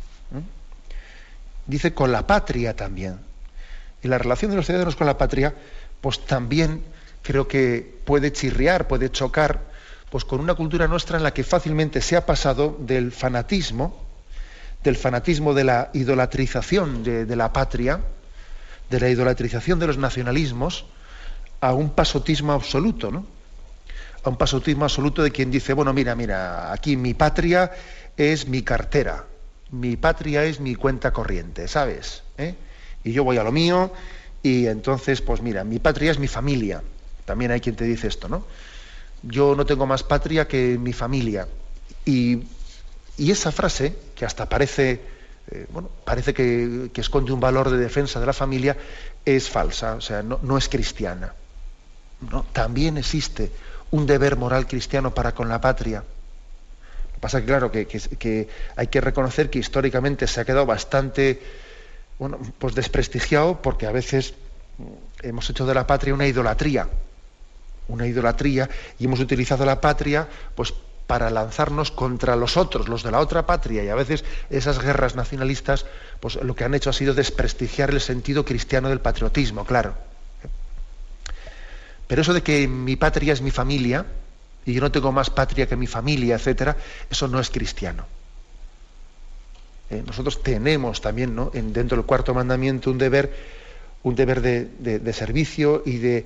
[1.68, 3.22] Dice con la patria también.
[4.04, 5.56] Y la relación de los ciudadanos con la patria,
[6.02, 6.84] pues también
[7.22, 9.62] creo que puede chirriar, puede chocar,
[10.10, 14.06] pues con una cultura nuestra en la que fácilmente se ha pasado del fanatismo,
[14.84, 18.02] del fanatismo de la idolatrización de, la patria,
[18.90, 20.88] de la idolatrización de los nacionalismos,
[21.62, 23.40] a un pasotismo absoluto, ¿no?
[24.24, 27.72] A un pasotismo absoluto de quien dice, bueno, mira, mira, aquí mi patria
[28.18, 29.26] es mi cartera,
[29.72, 32.24] mi patria es mi cuenta corriente, ¿sabes?
[32.38, 32.56] ¿Eh?
[33.04, 33.92] Y yo voy a lo mío,
[34.44, 36.82] y entonces, pues mira, mi patria es mi familia.
[37.26, 38.46] También hay quien te dice esto, ¿no?
[39.24, 41.48] Yo no tengo más patria que mi familia.
[42.06, 42.44] Y,
[43.18, 45.00] esa frase, que hasta parece,
[45.52, 48.76] eh, bueno, parece que, esconde un valor de defensa de la familia,
[49.24, 51.36] es falsa, o sea, no, es cristiana.
[52.32, 52.44] ¿no?
[52.52, 53.52] También existe
[53.92, 56.00] un deber moral cristiano para con la patria.
[56.00, 60.46] Lo que pasa es que, claro, que, que, hay que reconocer que históricamente se ha
[60.46, 61.42] quedado bastante
[62.18, 64.34] bueno, pues desprestigiado porque a veces
[65.22, 66.88] hemos hecho de la patria una idolatría
[67.88, 70.74] una idolatría y hemos utilizado la patria pues
[71.08, 75.16] para lanzarnos contra los otros, los de la otra patria, y a veces esas guerras
[75.16, 75.86] nacionalistas,
[76.22, 79.94] pues lo que han hecho ha sido desprestigiar el sentido cristiano del patriotismo, claro.
[82.12, 84.06] Pero eso de que mi patria es mi familia,
[84.66, 86.76] y yo no tengo más patria que mi familia, etcétera,
[87.10, 88.06] eso no es cristiano.
[89.90, 91.52] Eh, nosotros tenemos también, ¿no?
[91.54, 93.34] dentro del cuarto mandamiento, un deber,
[94.04, 96.26] un deber de servicio y de,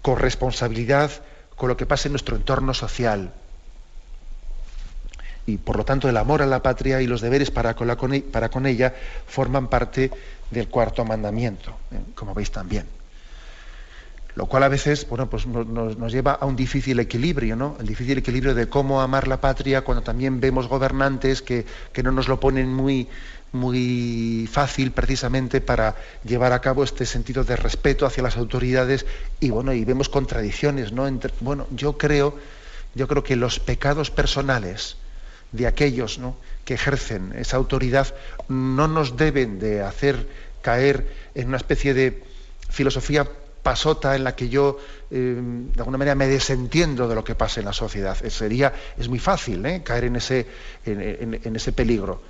[0.00, 1.10] corresponsabilidad
[1.56, 3.30] con lo que pasa en nuestro entorno social.
[5.44, 8.24] Y por lo tanto el amor a la patria y los deberes para con, e,
[8.64, 8.94] ella
[9.26, 10.10] forman parte
[10.50, 12.00] del cuarto mandamiento, ¿eh?
[12.14, 12.97] como veis también.
[14.38, 17.76] Lo cual a veces bueno, pues nos, lleva a un difícil equilibrio, ¿no?
[17.80, 22.12] El difícil equilibrio de cómo amar la patria cuando también vemos gobernantes que, que no
[22.12, 23.08] nos lo ponen muy,
[23.50, 29.06] muy fácil precisamente para llevar a cabo este sentido de respeto hacia las autoridades
[29.40, 32.38] y bueno y vemos contradicciones no bueno yo creo
[32.94, 34.98] yo creo que los pecados personales
[35.50, 36.36] de aquellos ¿no?
[36.64, 38.14] que ejercen esa autoridad
[38.46, 40.28] no nos deben de hacer
[40.62, 42.22] caer en una especie de
[42.70, 43.26] filosofía
[43.62, 44.78] pasota en la que yo
[45.10, 48.16] eh, de alguna manera me desentiendo de lo que pasa en la sociedad.
[48.28, 49.82] Sería, es muy fácil ¿eh?
[49.82, 50.46] caer en ese,
[50.84, 52.20] en ese peligro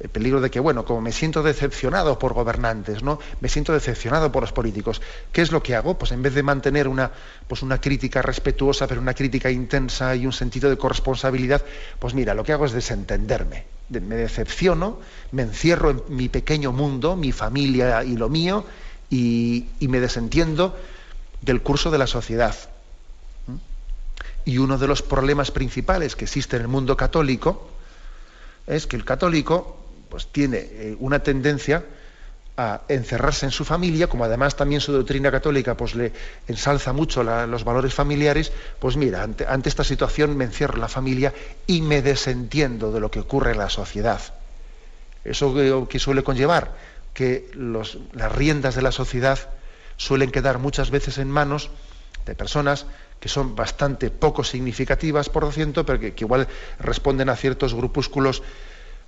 [0.00, 3.20] el peligro de que, bueno, como me siento decepcionado por gobernantes, ¿no?
[3.40, 5.00] Me siento decepcionado por los políticos.
[5.32, 5.96] ¿Qué es lo que hago?
[5.96, 7.10] Pues en vez de mantener una,
[7.46, 11.64] pues una crítica respetuosa, pero una crítica intensa y un sentido de corresponsabilidad,
[11.98, 13.66] pues mira, lo que hago es desentenderme.
[13.88, 14.98] Me decepciono,
[15.30, 18.64] me encierro en mi pequeño mundo, mi familia y lo mío,
[19.10, 20.76] y, me desentiendo
[21.42, 22.54] del curso de la sociedad.
[23.46, 23.56] ¿Mm?
[24.44, 27.70] Y uno de los problemas principales que existe en el mundo católico
[28.66, 31.84] es que el católico pues tiene eh, una tendencia
[32.56, 36.12] a encerrarse en su familia, como además también su doctrina católica pues le
[36.46, 41.34] ensalza mucho los valores familiares, pues mira, ante, esta situación me encierro en la familia
[41.66, 44.20] y me desentiendo de lo que ocurre en la sociedad.
[45.24, 46.76] Eso que, suele conllevar
[47.14, 47.96] que las
[48.32, 49.38] riendas de la sociedad
[49.96, 51.70] suelen quedar muchas veces en manos
[52.26, 52.86] de personas
[53.20, 56.48] que son bastante poco significativas, por lo ciento, pero que, igual
[56.78, 58.42] responden a ciertos grupúsculos,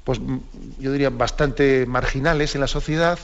[0.05, 0.21] pues
[0.79, 3.19] yo diría bastante marginales en la sociedad,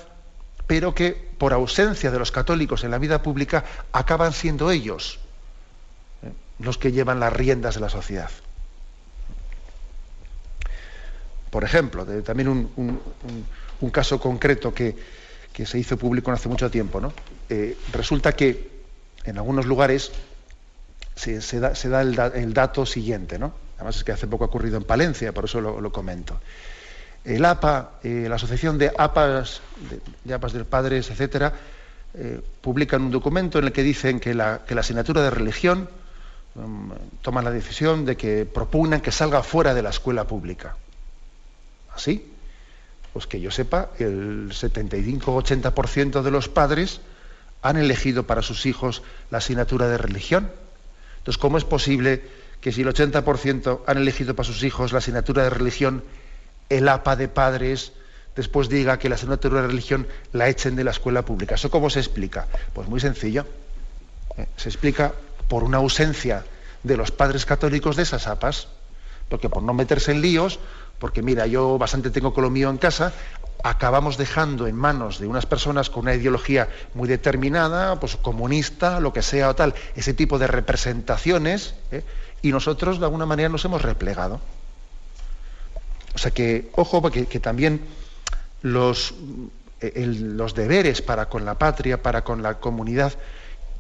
[0.66, 5.18] pero que por ausencia de los católicos en la vida pública acaban siendo ellos
[6.23, 6.33] ¿eh?
[6.59, 8.31] los que llevan las riendas de la sociedad.
[11.51, 13.09] Por ejemplo, también un,
[13.90, 14.97] caso concreto que,
[15.64, 17.01] se hizo público hace mucho tiempo.
[17.01, 17.12] ¿no?
[17.49, 18.71] Eh, resulta que
[19.25, 20.12] en algunos lugares
[21.14, 23.53] se, da, el, dato siguiente, ¿no?
[23.77, 26.40] además es que hace poco ha ocurrido en Palencia, por eso lo comento
[27.25, 29.61] el APA, eh, la Asociación de APAs,
[30.25, 31.53] de, APAs de Padres, etcétera,
[32.14, 35.88] eh, publican un documento en el que dicen que la, asignatura de religión
[36.57, 36.90] um,
[37.23, 40.77] toma la decisión de que propugnan que salga fuera de la escuela pública.
[41.95, 42.32] ¿Así?
[43.12, 47.01] Pues que yo sepa, el 75-80% de los padres
[47.61, 50.51] han elegido para sus hijos la asignatura de religión.
[51.18, 52.22] Entonces, ¿cómo es posible
[52.61, 56.03] que si el 80% han elegido para sus hijos la asignatura de religión,
[56.68, 57.92] el APA de padres
[58.35, 61.57] después diga que la asignatura de religión la echen de la escuela pública.
[61.57, 62.46] ¿Eso cómo se explica?
[62.72, 63.46] Pues muy sencillo.
[64.37, 65.12] Eh, se explica
[65.48, 66.44] por una ausencia
[66.83, 68.68] de los padres católicos de esas APAs,
[69.29, 70.59] porque por no meterse en líos,
[71.03, 73.12] porque mira, yo bastante tengo con lo mío en casa,
[73.65, 79.12] acabamos dejando en manos de unas personas con una ideología muy determinada, pues comunista, lo
[79.12, 82.05] que sea o tal, ese tipo de representaciones, ¿eh?
[82.41, 84.41] y nosotros de alguna manera nos hemos replegado.
[86.15, 87.81] O sea que, ojo, porque que también
[88.62, 89.12] los,
[89.81, 93.12] los deberes para con la patria, para con la comunidad,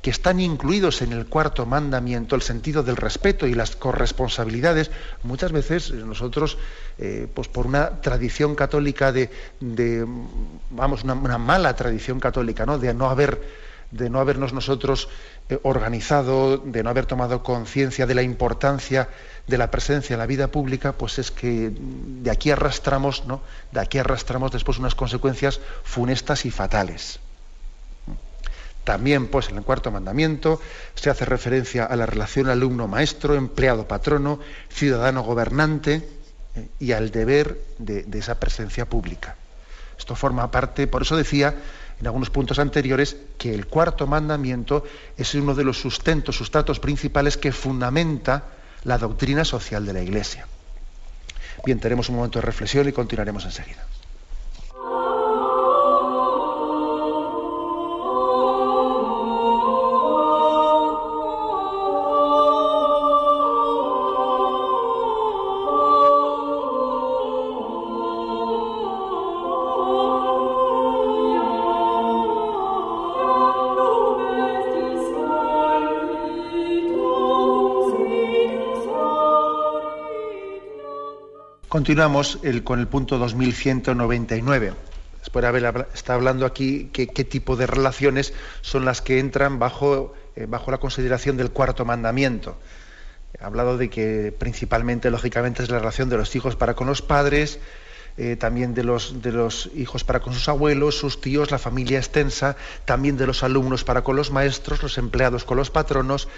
[0.02, 4.90] que están incluidos en el cuarto mandamiento, el sentido del respeto y las corresponsabilidades,
[5.22, 6.58] muchas veces nosotros,
[6.98, 9.30] eh, pues por una tradición católica de,
[10.70, 12.78] vamos, una, una, mala tradición católica, ¿no?
[12.78, 15.10] de no haber de no habernos nosotros
[15.50, 19.10] eh, organizado, de no haber tomado conciencia de la importancia
[19.46, 23.42] de la presencia en la vida pública, pues es que de aquí arrastramos, ¿no?
[23.70, 27.20] De aquí arrastramos después unas consecuencias funestas y fatales.
[28.84, 30.60] También, pues, en el cuarto mandamiento
[30.94, 34.40] se hace referencia a la relación alumno-maestro, empleado-patrono,
[34.70, 36.08] ciudadano-gobernante
[36.54, 39.36] eh, y al deber de esa presencia pública.
[39.98, 41.54] Esto forma parte, por eso decía
[42.00, 44.84] en algunos puntos anteriores que el cuarto mandamiento
[45.16, 48.46] es uno de los sustentos, sustratos principales que fundamenta
[48.82, 50.48] la doctrina social de la Iglesia.
[51.64, 53.86] Bien, tenemos un momento de reflexión y continuaremos enseguida.
[81.72, 84.74] Continuamos con el punto 2199.
[85.20, 89.58] Después de haber está hablando aquí qué, qué tipo de relaciones son las que entran
[89.58, 92.58] bajo, eh, bajo la consideración del cuarto mandamiento.
[93.32, 97.00] He hablado de que principalmente, lógicamente, es la relación de los hijos para con los
[97.00, 97.58] padres,
[98.18, 101.96] eh, también de los, de los hijos para con sus abuelos, sus tíos, la familia
[101.96, 102.54] extensa,
[102.84, 106.28] también de los alumnos para con los maestros, los empleados con los patronos,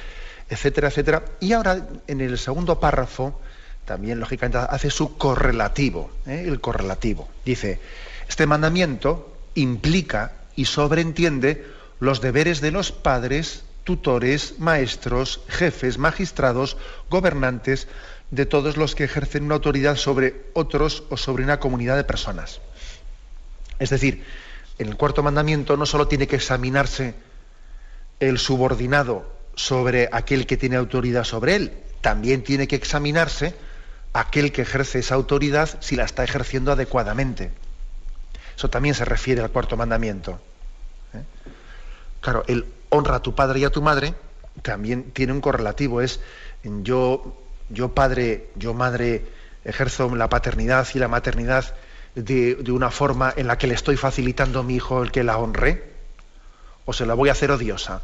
[0.49, 1.25] etcétera, etcétera.
[1.41, 3.41] Y ahora, en el segundo párrafo,
[3.85, 6.45] también lógicamente hace su correlativo, ¿eh?
[6.47, 7.29] el correlativo.
[7.45, 7.81] Dice,
[8.29, 11.67] este mandamiento implica y sobreentiende
[12.01, 16.77] los deberes de los padres, tutores, maestros, jefes, magistrados,
[17.11, 17.89] gobernantes,
[18.31, 22.61] de todos los que ejercen una autoridad sobre otros o sobre una comunidad de personas.
[23.79, 24.25] Es decir,
[24.79, 27.15] en el cuarto mandamiento no solo tiene que examinarse
[28.19, 33.55] el subordinado sobre aquel que tiene autoridad sobre él, también tiene que examinarse
[34.15, 37.51] aquel que ejerce esa autoridad si la está ejerciendo adecuadamente.
[38.57, 40.41] Eso también se refiere al cuarto mandamiento.
[41.13, 41.23] ¿eh?
[42.21, 44.15] Claro, el honra a tu padre y a tu madre
[44.63, 46.21] también tiene un correlativo, es
[46.63, 47.37] yo,
[47.69, 49.27] yo padre, yo madre,
[49.65, 51.75] ejerzo la paternidad y la maternidad
[52.15, 55.39] de, una forma en la que le estoy facilitando a mi hijo el que la
[55.39, 55.93] honre,
[56.85, 58.03] o se la voy a hacer odiosa.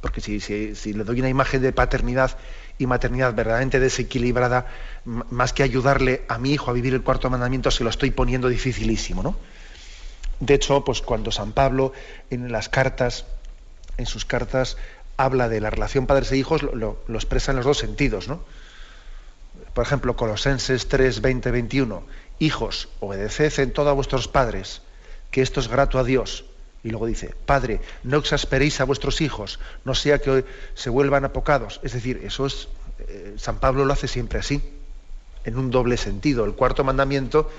[0.00, 2.36] Porque si, si le doy una imagen de paternidad
[2.78, 4.66] y maternidad verdaderamente desequilibrada,
[5.04, 8.48] más que ayudarle a mi hijo a vivir el cuarto mandamiento, se lo estoy poniendo
[8.48, 9.36] dificilísimo, ¿no?
[10.40, 11.92] De hecho, pues cuando San Pablo
[12.30, 13.24] en las cartas,
[13.96, 14.76] en sus cartas,
[15.16, 18.40] habla de la relación padres e hijos, lo, expresa en los dos sentidos, ¿no?
[19.72, 22.02] Por ejemplo, Colosenses 3, 20, 21.
[22.38, 24.82] Hijos, obedeced en todo a vuestros padres,
[25.30, 26.44] que esto es grato a Dios.
[26.86, 31.80] Y luego dice, Padre, no exasperéis a vuestros hijos, no sea que se vuelvan apocados.
[31.82, 32.68] Es decir, eso es,
[33.08, 34.62] eh, San Pablo lo hace siempre así,
[35.44, 36.44] en un doble sentido.
[36.44, 37.50] El cuarto mandamiento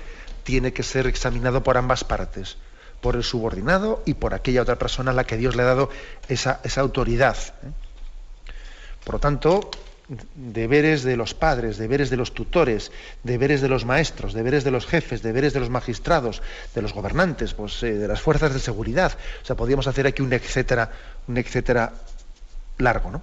[0.44, 2.56] tiene que ser examinado por ambas partes
[3.02, 5.90] por el subordinado y por aquella otra persona a la que Dios le ha dado
[6.28, 7.36] esa, autoridad.
[7.36, 7.70] ¿eh?
[9.04, 9.70] Por lo tanto,
[10.08, 12.90] deberes de los padres, deberes de los tutores,
[13.22, 16.42] deberes de los maestros, deberes de los jefes, deberes de los magistrados,
[16.74, 19.12] de los gobernantes, pues, eh, de las fuerzas de seguridad.
[19.42, 20.90] O sea, podríamos hacer aquí un etcétera,
[21.26, 21.92] un etcétera
[22.78, 23.22] largo, ¿no?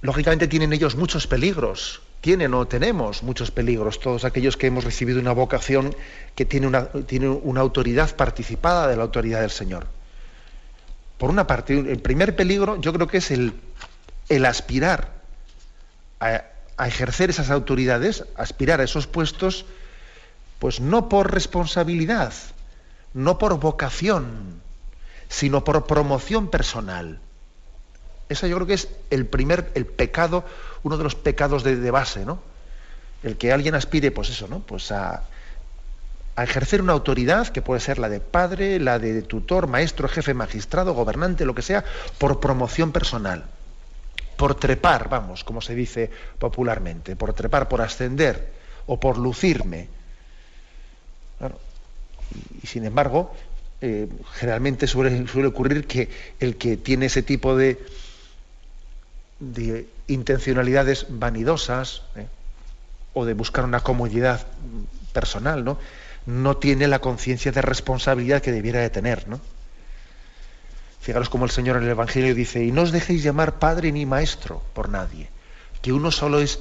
[0.00, 5.20] Lógicamente tienen ellos muchos peligros, tienen o tenemos muchos peligros, todos aquellos que hemos recibido
[5.20, 5.94] una vocación
[6.34, 9.86] que tiene una, tiene una autoridad participada de la autoridad del Señor.
[11.16, 13.52] Por una parte, el primer peligro yo creo que es el,
[14.28, 15.12] el aspirar
[16.20, 16.44] a,
[16.86, 19.66] ejercer esas autoridades, aspirar a esos puestos,
[20.58, 22.32] pues no por responsabilidad,
[23.14, 24.60] no por vocación,
[25.28, 27.18] sino por promoción personal.
[28.28, 30.44] Esa yo creo que es el primer, el pecado,
[30.82, 32.40] uno de los pecados de, base, ¿no?
[33.22, 34.60] El que alguien aspire, pues eso, ¿no?
[34.60, 35.22] Pues a,
[36.36, 40.34] a ejercer una autoridad que puede ser la de padre, la de tutor, maestro, jefe,
[40.34, 41.84] magistrado, gobernante, lo que sea,
[42.18, 43.46] por promoción personal,
[44.38, 46.08] por trepar, vamos, como se dice
[46.38, 48.52] popularmente, por trepar, por ascender
[48.86, 49.88] o por lucirme.
[52.62, 53.34] y, sin embargo,
[53.80, 56.08] eh, generalmente suele, ocurrir que
[56.38, 57.84] el que tiene ese tipo de,
[59.40, 62.28] de intencionalidades vanidosas ¿eh?
[63.14, 64.46] o de buscar una comodidad
[65.12, 65.78] personal, ¿no?
[66.26, 69.40] No tiene la conciencia de responsabilidad que debiera de tener, ¿no?
[71.08, 74.04] Fijaros como el Señor en el Evangelio dice, y no os dejéis llamar padre ni
[74.04, 75.30] maestro por nadie,
[75.80, 76.60] que uno solo es,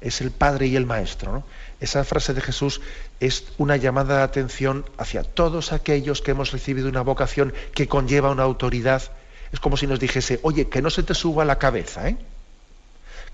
[0.00, 1.44] es el padre y el maestro.
[1.78, 2.80] Esa frase de Jesús
[3.20, 8.30] es una llamada de atención hacia todos aquellos que hemos recibido una vocación que conlleva
[8.30, 9.12] una autoridad
[9.52, 12.16] es como si nos dijese, oye, que no se te suba la cabeza, ¿eh?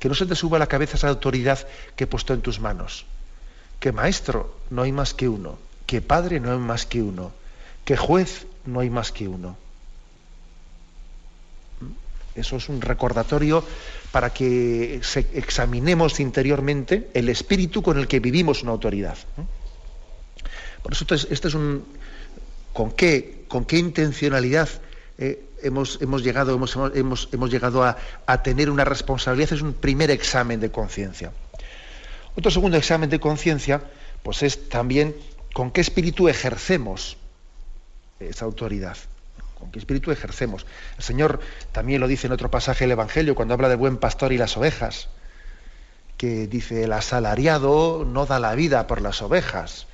[0.00, 3.06] Que no se te suba la cabeza esa autoridad que he puesto en tus manos.
[3.78, 5.56] Que maestro no hay más que uno.
[5.86, 7.30] Que padre no hay más que uno.
[7.84, 9.56] Que juez no hay más que uno.
[12.38, 13.64] Eso es un recordatorio
[14.12, 15.00] para que
[15.34, 19.16] examinemos interiormente el espíritu con el que vivimos una autoridad.
[20.82, 21.84] Por eso este es un...
[22.72, 24.68] ¿Con qué, con qué intencionalidad
[25.18, 26.54] eh, hemos, llegado,
[26.94, 31.32] hemos, llegado a, tener una responsabilidad, es un primer examen de conciencia.
[32.36, 33.82] Otro segundo examen de conciencia,
[34.22, 35.16] pues es también
[35.52, 37.16] con qué espíritu ejercemos
[38.20, 38.96] esa autoridad.
[39.58, 40.66] ¿Con qué espíritu ejercemos?
[40.96, 41.40] El Señor
[41.72, 44.56] también lo dice en otro pasaje del Evangelio, cuando habla de buen pastor y las
[44.56, 45.08] ovejas,
[46.16, 49.86] que dice, el asalariado no da la vida por las ovejas,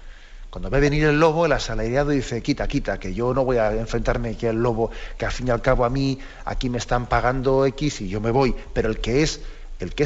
[0.55, 3.73] cuando ve venir el lobo, el asalariado dice, quita, quita, que yo no voy a
[3.73, 7.07] enfrentarme aquí al lobo, que al fin y al cabo a mí aquí me están
[7.07, 8.55] pagando X y yo me voy.
[8.73, 9.41] Pero el que es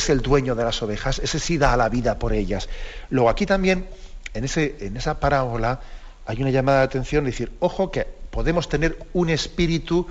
[0.09, 2.70] el dueño de las ovejas, ese sí da la vida por ellas.
[3.11, 3.90] Luego aquí también,
[4.32, 5.80] en, en esa parábola,
[6.24, 10.07] hay una llamada de atención, de decir, ojo que podemos tener un espíritu,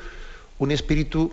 [0.59, 1.31] un espíritu,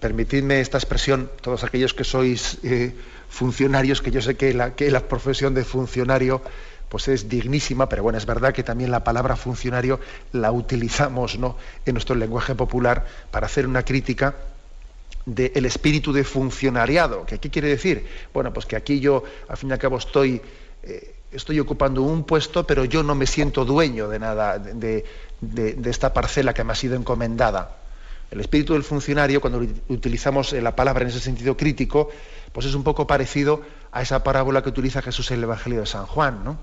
[0.00, 2.94] permitidme esta expresión, todos aquellos que sois eh,
[3.28, 6.42] funcionarios, que yo sé que la, que la profesión de funcionario
[6.88, 10.00] pues es dignísima, pero bueno, es verdad que también la palabra funcionario
[10.32, 11.56] la utilizamos ¿no?
[11.84, 14.34] en nuestro lenguaje popular para hacer una crítica
[15.26, 17.26] del espíritu de funcionariado.
[17.26, 18.06] ¿Qué, quiere decir?
[18.32, 20.40] Bueno, pues que aquí yo, al fin y al cabo, estoy,
[20.82, 25.04] eh, estoy ocupando un puesto, pero yo no me siento dueño de nada, de,
[25.84, 27.76] esta parcela que me ha sido encomendada.
[28.30, 32.10] El espíritu del funcionario, cuando utilizamos la palabra en ese sentido crítico,
[32.52, 35.86] pues es un poco parecido a esa parábola que utiliza Jesús en el Evangelio de
[35.86, 36.58] San Juan, ¿no?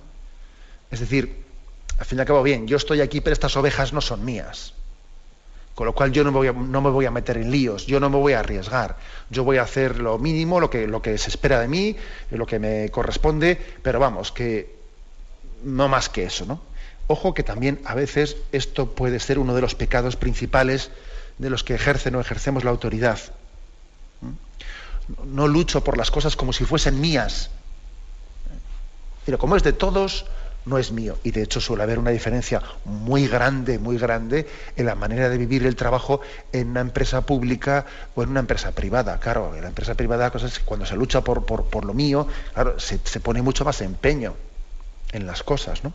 [0.91, 1.43] Es decir,
[1.97, 4.73] al fin y al cabo, bien, yo estoy aquí, pero estas ovejas no son mías.
[5.75, 7.85] Con lo cual yo no me, voy a, no me voy a meter en líos,
[7.85, 8.95] yo no me voy a arriesgar.
[9.29, 11.97] Yo voy a hacer lo mínimo, lo que, lo que se espera de mí,
[12.31, 14.73] lo que me corresponde, pero vamos, que
[15.63, 16.61] no más que eso, ¿no?
[17.07, 20.91] Ojo que también a veces esto puede ser uno de los pecados principales
[21.37, 23.19] de los que ejercen o ejercemos la autoridad.
[25.25, 27.51] No lucho por las cosas como si fuesen mías.
[29.25, 30.25] Pero como es de todos,
[30.65, 31.17] no es mío.
[31.23, 35.37] Y de hecho suele haber una diferencia muy grande, muy grande en la manera de
[35.37, 37.85] vivir el trabajo en una empresa pública
[38.15, 39.19] o en una empresa privada.
[39.19, 42.97] Claro, en la empresa privada cosas cuando se lucha por, por, lo mío, claro, se,
[43.19, 44.35] pone mucho más empeño
[45.11, 45.93] en las cosas, ¿no?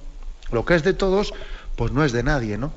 [0.50, 1.32] Lo que es de todos,
[1.76, 2.72] pues no es de nadie, ¿no?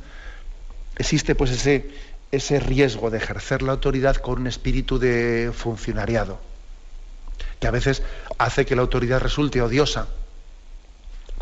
[0.97, 1.89] Existe pues ese,
[2.31, 6.39] ese riesgo de ejercer la autoridad con un espíritu de funcionariado,
[7.59, 8.03] que a veces
[8.37, 10.07] hace que la autoridad resulte odiosa.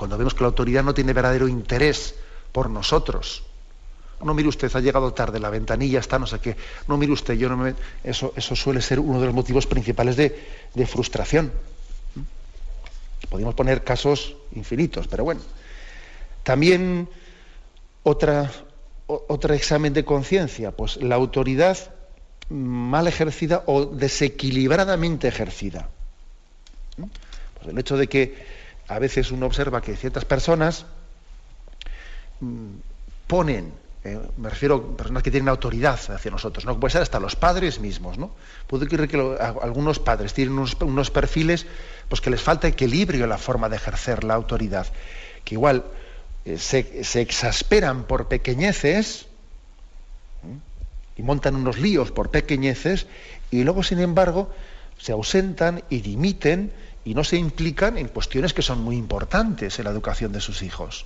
[0.02, 2.16] Cuando vemos que la autoridad no tiene verdadero interés
[2.52, 3.44] por nosotros.
[4.24, 6.58] No mire usted, ha llegado tarde, la ventanilla está no sé qué.
[6.88, 7.76] No mire usted, yo no me...
[8.04, 10.44] Eso, eso suele ser uno de los motivos principales de,
[10.74, 11.52] de frustración.
[13.30, 15.42] Podemos poner casos infinitos, pero bueno.
[16.42, 17.08] También
[18.02, 18.52] otra,
[19.06, 21.78] otro examen de conciencia, pues la autoridad
[22.50, 25.90] mal ejercida o desequilibradamente ejercida.
[26.98, 28.62] Pues el hecho de que
[28.92, 30.86] a veces uno observa que ciertas personas
[32.42, 32.76] mm,
[33.26, 33.72] ponen,
[34.04, 36.78] eh, me refiero a personas que tienen autoridad hacia nosotros, ¿no?
[36.78, 38.32] puede ser hasta los padres mismos, ¿no?
[38.68, 39.18] Puede ocurrir que
[39.62, 41.66] algunos padres tienen unos, perfiles
[42.10, 44.88] pues que les falta equilibrio en la forma de ejercer la autoridad,
[45.46, 45.86] que igual
[46.44, 49.28] eh, se, exasperan por pequeñeces
[51.16, 53.08] y montan unos líos por pequeñeces
[53.52, 54.50] y luego, sin embargo,
[54.98, 56.74] se ausentan y dimiten
[57.04, 60.62] y no se implican en cuestiones que son muy importantes en la educación de sus
[60.62, 61.06] hijos.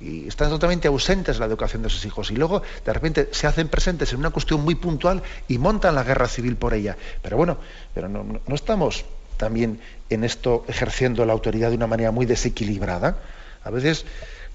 [0.00, 2.30] Y están totalmente ausentes en la educación de sus hijos.
[2.30, 6.02] Y luego, de repente, se hacen presentes en una cuestión muy puntual y montan la
[6.02, 6.96] guerra civil por ella.
[7.22, 7.58] Pero bueno,
[7.94, 9.04] pero no, no estamos
[9.36, 9.80] también
[10.10, 13.18] en esto ejerciendo la autoridad de una manera muy desequilibrada.
[13.64, 14.04] A veces,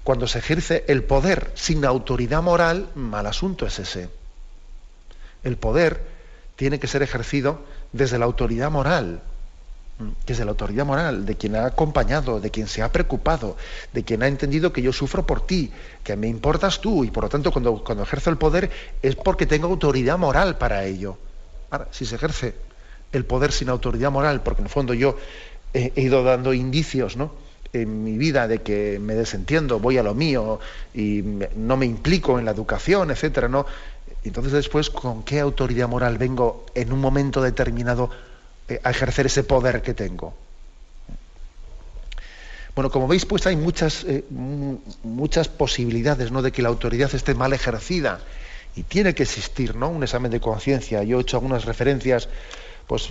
[0.04, 4.08] cuando se ejerce el poder sin autoridad moral, mal asunto es ese.
[5.44, 6.02] El poder
[6.56, 7.60] tiene que ser ejercido
[7.92, 9.22] desde la autoridad moral,
[10.26, 13.56] desde la autoridad moral, de quien ha acompañado, de quien se ha preocupado,
[13.92, 15.72] de quien ha entendido que yo sufro por ti,
[16.04, 18.70] que me importas tú, y por lo tanto cuando, cuando ejerzo el poder
[19.02, 21.18] es porque tengo autoridad moral para ello.
[21.70, 22.54] Ahora, si se ejerce
[23.12, 25.16] el poder sin autoridad moral, porque en el fondo yo
[25.74, 27.32] he, ido dando indicios, ¿no?
[27.74, 30.58] en mi vida de que me desentiendo, voy a lo mío
[30.94, 31.22] y
[31.54, 33.66] no me implico en la educación, etcétera, ¿no?
[34.24, 38.10] Entonces después, ¿con qué autoridad moral vengo en un momento determinado
[38.82, 40.34] a ejercer ese poder que tengo?
[42.74, 46.42] Bueno, como veis, pues hay muchas, eh, muchas posibilidades ¿no?
[46.42, 48.20] de que la autoridad esté mal ejercida
[48.76, 49.88] y tiene que existir ¿no?
[49.88, 51.02] un examen de conciencia.
[51.02, 52.28] Yo he hecho algunas referencias
[52.86, 53.08] pues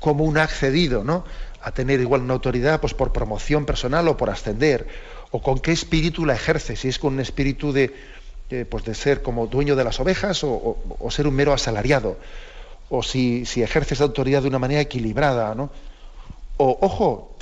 [0.00, 1.24] como un accedido, ¿no?
[1.62, 4.86] a tener igual una autoridad pues por promoción personal o por ascender,
[5.30, 7.94] o con qué espíritu la ejerce, si es con un espíritu de,
[8.50, 10.76] eh, pues de ser como dueño de las ovejas o,
[11.10, 12.18] ser un mero asalariado,
[12.90, 15.70] o si, si ejerce esa autoridad de una manera equilibrada, ¿no?
[16.56, 17.36] O, ojo,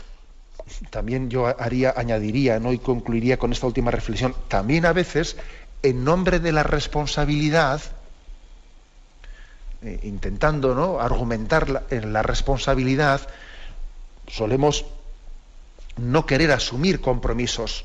[0.91, 2.73] también yo haría, añadiría, ¿no?
[2.73, 5.37] y concluiría con esta última reflexión, también a veces,
[5.83, 7.81] en nombre de la responsabilidad,
[9.83, 11.01] eh, intentando ¿no?
[11.01, 13.21] argumentar en la responsabilidad,
[14.27, 14.87] solemos
[15.97, 17.85] no querer asumir compromisos.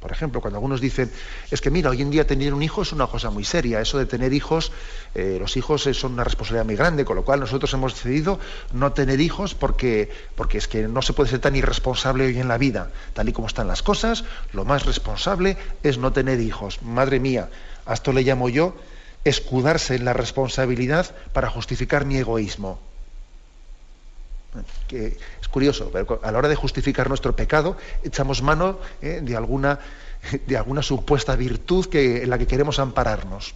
[0.00, 1.10] Por ejemplo, cuando algunos dicen,
[1.50, 3.98] es que mira, hoy en día tener un hijo es una cosa muy seria, eso
[3.98, 4.72] de tener hijos,
[5.14, 8.40] eh, los hijos son una responsabilidad muy grande, con lo cual nosotros hemos decidido
[8.72, 12.48] no tener hijos porque, porque es que no se puede ser tan irresponsable hoy en
[12.48, 12.90] la vida.
[13.12, 14.24] Tal y como están las cosas,
[14.54, 16.80] lo más responsable es no tener hijos.
[16.80, 17.50] Madre mía,
[17.84, 18.74] a esto le llamo yo
[19.24, 22.89] escudarse en la responsabilidad para justificar mi egoísmo
[24.88, 29.36] que es curioso, pero a la hora de justificar nuestro pecado echamos mano eh, de,
[29.36, 29.78] alguna,
[30.46, 33.54] de alguna supuesta virtud que, en la que queremos ampararnos.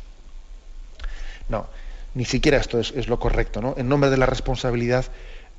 [1.48, 1.66] No,
[2.14, 3.60] ni siquiera esto es, es lo correcto.
[3.60, 3.74] ¿no?
[3.76, 5.06] En nombre de la responsabilidad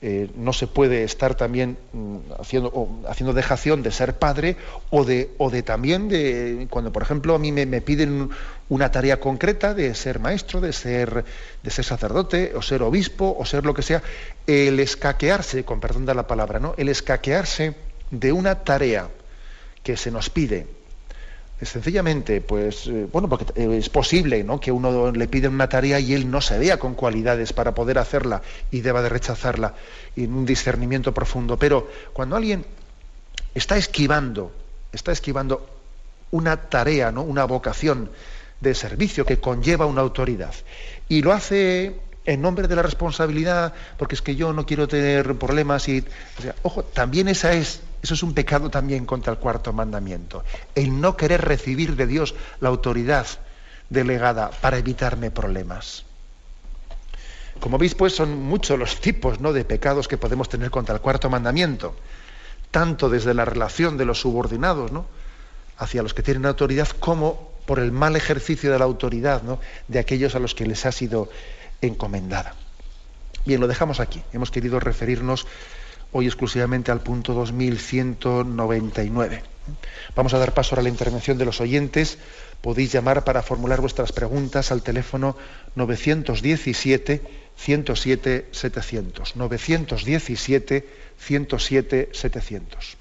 [0.02, 4.58] eh, no se puede estar también mm, haciendo, haciendo dejación de ser padre
[4.90, 8.30] o de, o de también de, cuando por ejemplo a mí me, piden
[8.68, 11.24] una tarea concreta de ser maestro, de ser,
[11.64, 14.04] de ser sacerdote o ser obispo o ser lo que sea,
[14.48, 16.76] el escaquearse, con perdón de la palabra, ¿no?
[16.78, 17.74] el escaquearse
[18.12, 19.10] de una tarea
[19.82, 20.68] que se nos pide
[21.62, 24.60] sencillamente, pues, eh, bueno, porque eh, es posible ¿no?
[24.60, 27.98] que uno le pida una tarea y él no se vea con cualidades para poder
[27.98, 28.42] hacerla
[28.72, 29.74] y deba de rechazarla
[30.16, 31.58] en un discernimiento profundo.
[31.58, 32.66] Pero cuando alguien
[33.54, 34.52] está esquivando,
[34.92, 35.70] está esquivando
[36.32, 37.24] una tarea, ¿no?
[37.24, 38.10] una vocación
[38.60, 40.54] de servicio que conlleva una autoridad
[41.08, 41.96] y lo hace
[42.26, 46.04] en nombre de la responsabilidad, porque es que yo no quiero tener problemas y,
[46.64, 50.44] ojo, también esa es eso es un pecado también contra el cuarto mandamiento.
[50.76, 53.26] El no querer recibir de Dios la autoridad
[53.90, 56.06] delegada para evitarme problemas.
[57.60, 59.54] Como veis, pues son muchos los tipos ¿no?
[59.54, 61.96] de pecados que podemos tener contra el cuarto mandamiento,
[62.70, 65.08] tanto desde la relación de los subordinados ¿no?
[65.78, 69.60] hacia los que tienen autoridad, como por el mal ejercicio de la autoridad ¿no?
[69.88, 71.30] de aquellos a los que les ha sido
[71.82, 72.54] encomendada.
[73.46, 74.22] Bien, lo dejamos aquí.
[74.32, 75.48] Hemos querido referirnos
[76.18, 79.44] hoy exclusivamente al punto 2199.
[80.16, 82.18] Vamos a dar paso a la intervención de los oyentes.
[82.62, 85.36] Podéis llamar para formular vuestras preguntas al teléfono
[85.76, 87.22] 917
[87.58, 89.36] 107 700.
[89.36, 90.88] 917
[91.18, 92.98] 107 700.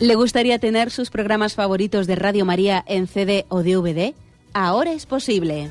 [0.00, 4.14] ¿Le gustaría tener sus programas favoritos de Radio María en CD o DVD?
[4.52, 5.70] Ahora es posible.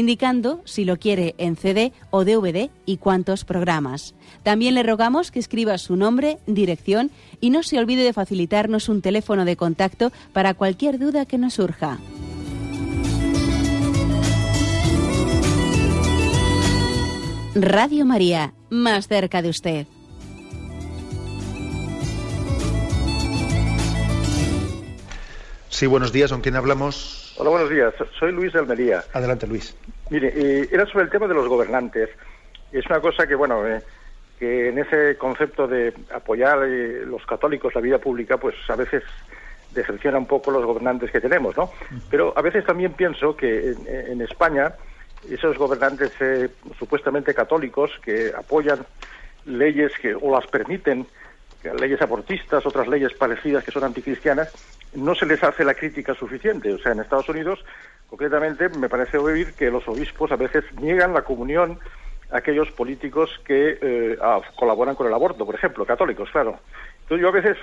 [0.00, 4.14] indicando si lo quiere en CD o DVD y cuántos programas.
[4.42, 9.02] También le rogamos que escriba su nombre, dirección y no se olvide de facilitarnos un
[9.02, 11.98] teléfono de contacto para cualquier duda que nos surja.
[17.54, 19.86] Radio María, más cerca de usted.
[25.68, 27.19] Sí, buenos días, ¿con quién hablamos?
[27.40, 27.94] Hola, buenos días.
[28.18, 29.02] Soy Luis de Almería.
[29.14, 29.74] Adelante, Luis.
[30.10, 32.10] Mire, eh, era sobre el tema de los gobernantes.
[32.70, 33.80] Es una cosa que, bueno, eh,
[34.38, 39.04] que en ese concepto de apoyar eh, los católicos la vida pública, pues a veces
[39.70, 41.70] decepciona un poco los gobernantes que tenemos, ¿no?
[42.10, 44.74] Pero a veces también pienso que en, España
[45.30, 46.12] esos gobernantes
[46.78, 48.84] supuestamente católicos que apoyan
[49.46, 51.06] leyes que o las permiten,
[51.78, 54.52] leyes abortistas, otras leyes parecidas que son anticristianas,
[54.94, 56.72] no se les hace la crítica suficiente.
[56.72, 57.64] O sea, en Estados Unidos,
[58.08, 61.78] concretamente, me parece oír que los obispos a veces niegan la comunión
[62.30, 64.18] a aquellos políticos que eh,
[64.56, 66.58] colaboran con el aborto, por ejemplo, católicos, claro.
[67.02, 67.56] Entonces yo a veces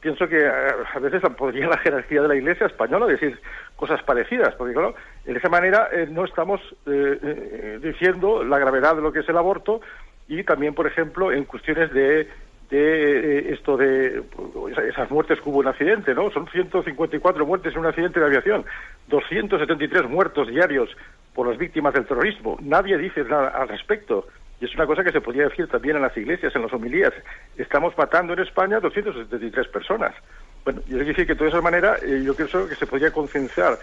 [0.00, 0.50] pienso que eh,
[0.92, 3.40] a veces podría la jerarquía de la Iglesia española decir
[3.76, 6.60] cosas parecidas, porque claro, de esa manera eh, no estamos
[7.80, 9.80] diciendo la gravedad de lo que es el aborto
[10.26, 12.28] y también, por ejemplo, en cuestiones de
[12.70, 14.22] de eh, esto de
[14.88, 16.30] esas muertes que hubo en accidente, ¿no?
[16.30, 18.64] Son 154 muertes en un accidente de aviación,
[19.08, 20.90] 273 muertos diarios
[21.34, 22.58] por las víctimas del terrorismo.
[22.60, 24.26] Nadie dice nada al respecto.
[24.60, 27.12] Y es una cosa que se podría decir también en las iglesias, en las homilías.
[27.56, 30.14] Estamos matando en España 273 personas.
[30.64, 33.78] Bueno, yo quiero decir que de esa manera eh, yo creo que se podría concienciar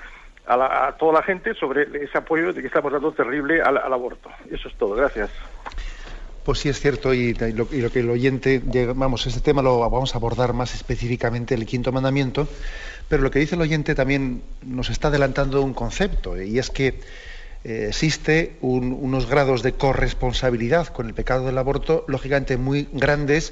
[0.45, 4.29] a, toda la gente sobre ese apoyo de que estamos dando terrible al aborto.
[4.51, 4.95] Eso es todo.
[4.95, 5.31] Gracias.
[6.45, 8.61] Pues sí, es cierto, y, lo, que el oyente,
[8.95, 12.47] vamos, este tema lo vamos a abordar más específicamente, el quinto mandamiento,
[13.09, 16.99] pero lo que dice el oyente también nos está adelantando un concepto, y es que
[17.63, 23.51] eh, existe unos grados de corresponsabilidad con el pecado del aborto, lógicamente muy grandes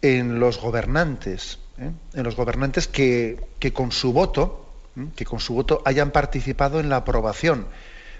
[0.00, 1.90] en los gobernantes, ¿eh?
[2.14, 5.04] en los gobernantes que, con su voto, ¿eh?
[5.14, 7.66] que con su voto hayan participado en la aprobación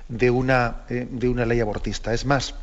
[0.08, 2.12] de una, de una ley abortista.
[2.12, 2.54] Es más,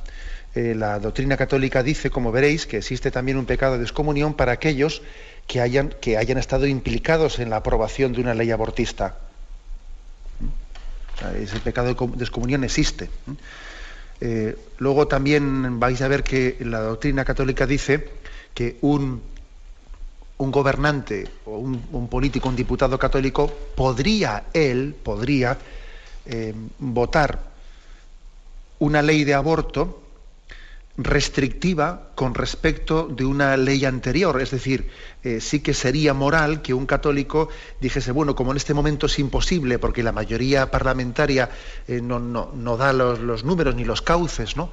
[0.56, 4.52] eh, la doctrina católica dice, como veréis, que existe también un pecado de descomunión para
[4.52, 5.02] aquellos
[5.48, 5.96] que hayan,
[6.38, 9.18] estado implicados en la aprobación de una ley abortista.
[11.40, 13.10] ese pecado de descomunión existe.
[14.22, 18.10] Eh, luego también vais a ver que la doctrina católica dice
[18.54, 19.22] que un,
[20.38, 25.58] gobernante o un, político, un diputado católico, podría él, podría
[26.26, 27.40] eh, votar
[28.80, 30.03] una ley de aborto
[30.98, 34.40] restrictiva con respecto de una ley anterior.
[34.42, 34.90] Es decir,
[35.24, 37.50] eh, sí que sería moral que un católico
[37.82, 41.50] dijese, bueno, como en este momento es imposible, porque la mayoría parlamentaria
[41.88, 44.70] eh, no, no, da los, los, números ni los cauces, ¿no?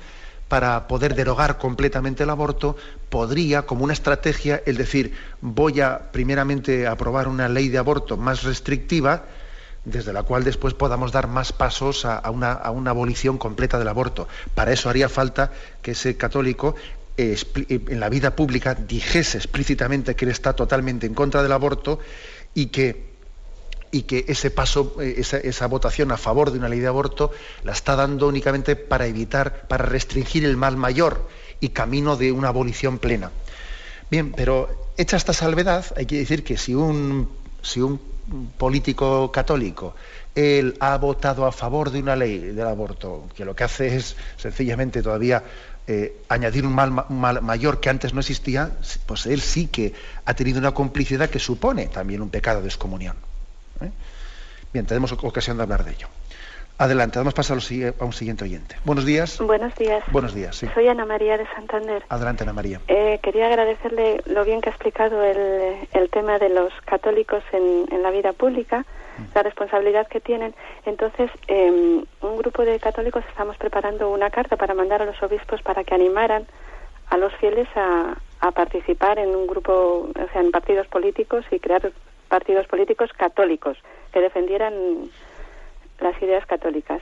[0.49, 2.77] para poder derogar completamente el aborto,
[3.09, 8.43] podría, como una estrategia, el decir, voy a primeramente aprobar una ley de aborto más
[8.43, 9.27] restrictiva,
[9.85, 14.29] desde la cual después podamos dar más pasos a, una, abolición completa del aborto.
[14.55, 15.53] Para eso haría falta
[15.83, 16.75] que ese católico
[17.17, 17.37] eh,
[17.69, 21.99] eh, en la vida pública dijese explícitamente que él está totalmente en contra del aborto
[22.55, 23.09] y que,
[23.93, 27.33] ese paso, eh, esa, votación a favor de una ley de aborto
[27.65, 31.29] la está dando únicamente para evitar, para restringir el mal mayor
[31.59, 33.31] y camino de una abolición plena.
[34.11, 37.29] Bien, pero hecha esta salvedad, hay que decir que si un
[38.57, 39.95] político católico,
[40.35, 44.17] él ha votado a favor de una ley del aborto, que lo que hace es
[44.37, 45.43] sencillamente todavía
[45.87, 46.93] eh, añadir un mal,
[47.43, 48.71] mayor que antes no existía,
[49.07, 49.93] pues él sí que
[50.25, 53.17] ha tenido una complicidad que supone también un pecado de excomunión.
[53.81, 53.91] ¿eh?
[54.73, 56.09] Bien, tenemos ocasión de hablar de ello.
[56.81, 58.75] Adelante, vamos a pasar a un siguiente oyente.
[58.87, 59.39] Buenos días.
[59.39, 60.03] Buenos días.
[60.11, 60.67] Buenos días, sí.
[60.73, 62.03] Soy Ana María de Santander.
[62.09, 62.81] Adelante, Ana María.
[62.89, 67.85] Eh, quería agradecerle lo bien que ha explicado el, el tema de los católicos en,
[67.93, 68.87] en la vida pública,
[69.19, 69.25] mm.
[69.35, 70.55] la responsabilidad que tienen.
[70.87, 75.61] Entonces, eh, un grupo de católicos estamos preparando una carta para mandar a los obispos
[75.61, 76.47] para que animaran
[77.11, 81.61] a los fieles a, a participar en un grupo, o sea, en partidos políticos y
[81.61, 81.93] crear
[82.29, 83.77] partidos políticos católicos
[84.15, 84.73] que defendieran
[86.01, 87.01] las ideas católicas.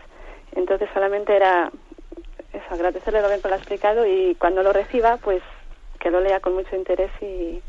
[0.53, 1.71] Entonces solamente era
[2.71, 5.43] agradecerle lo bien que lo ha explicado y cuando lo reciba, pues
[5.99, 7.61] que lo lea con mucho interés y...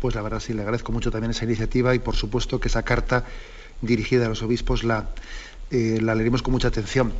[0.00, 2.82] Pues la verdad sí, le agradezco mucho también esa iniciativa y por supuesto que esa
[2.82, 3.24] carta
[3.80, 5.08] dirigida a los obispos la,
[5.70, 7.12] eh, la leeremos con mucha atención.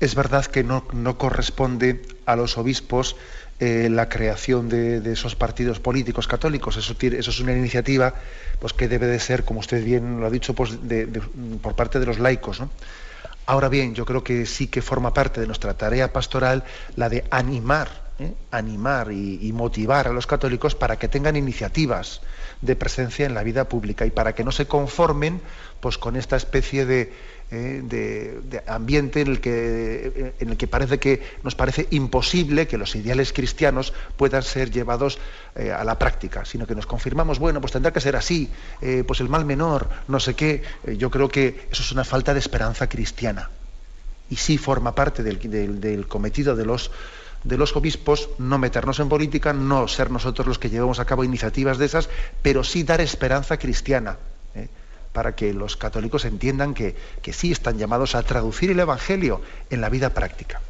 [0.00, 3.16] Es verdad que no, no corresponde a los obispos
[3.64, 6.76] eh, la creación de, esos partidos políticos católicos.
[6.76, 8.12] Eso, es una iniciativa
[8.58, 10.76] pues, que debe de ser, como usted bien lo ha dicho, pues,
[11.62, 12.60] por parte de los laicos.
[13.46, 16.64] Ahora bien, yo creo que sí que forma parte de nuestra tarea pastoral
[16.96, 18.34] la de animar, ¿eh?
[18.50, 22.20] animar y, motivar a los católicos para que tengan iniciativas
[22.62, 25.40] de presencia en la vida pública y para que no se conformen
[25.78, 27.12] pues, con esta especie de,
[27.54, 32.78] eh, de, ambiente en el, que, en el que parece que nos parece imposible que
[32.78, 35.18] los ideales cristianos puedan ser llevados
[35.54, 38.48] eh, a la práctica, sino que nos confirmamos, bueno, pues tendrá que ser así,
[38.80, 40.62] eh, pues el mal menor, no sé qué.
[40.96, 43.50] yo creo que eso es una falta de esperanza cristiana.
[44.30, 46.90] Y sí forma parte del, del cometido de los
[47.44, 51.22] de los obispos no meternos en política, no ser nosotros los que llevemos a cabo
[51.22, 52.08] iniciativas de esas,
[52.40, 54.16] pero sí dar esperanza cristiana
[55.12, 56.94] para que los católicos entiendan que,
[57.32, 59.40] sí están llamados a traducir el Evangelio
[59.70, 60.60] en la vida práctica.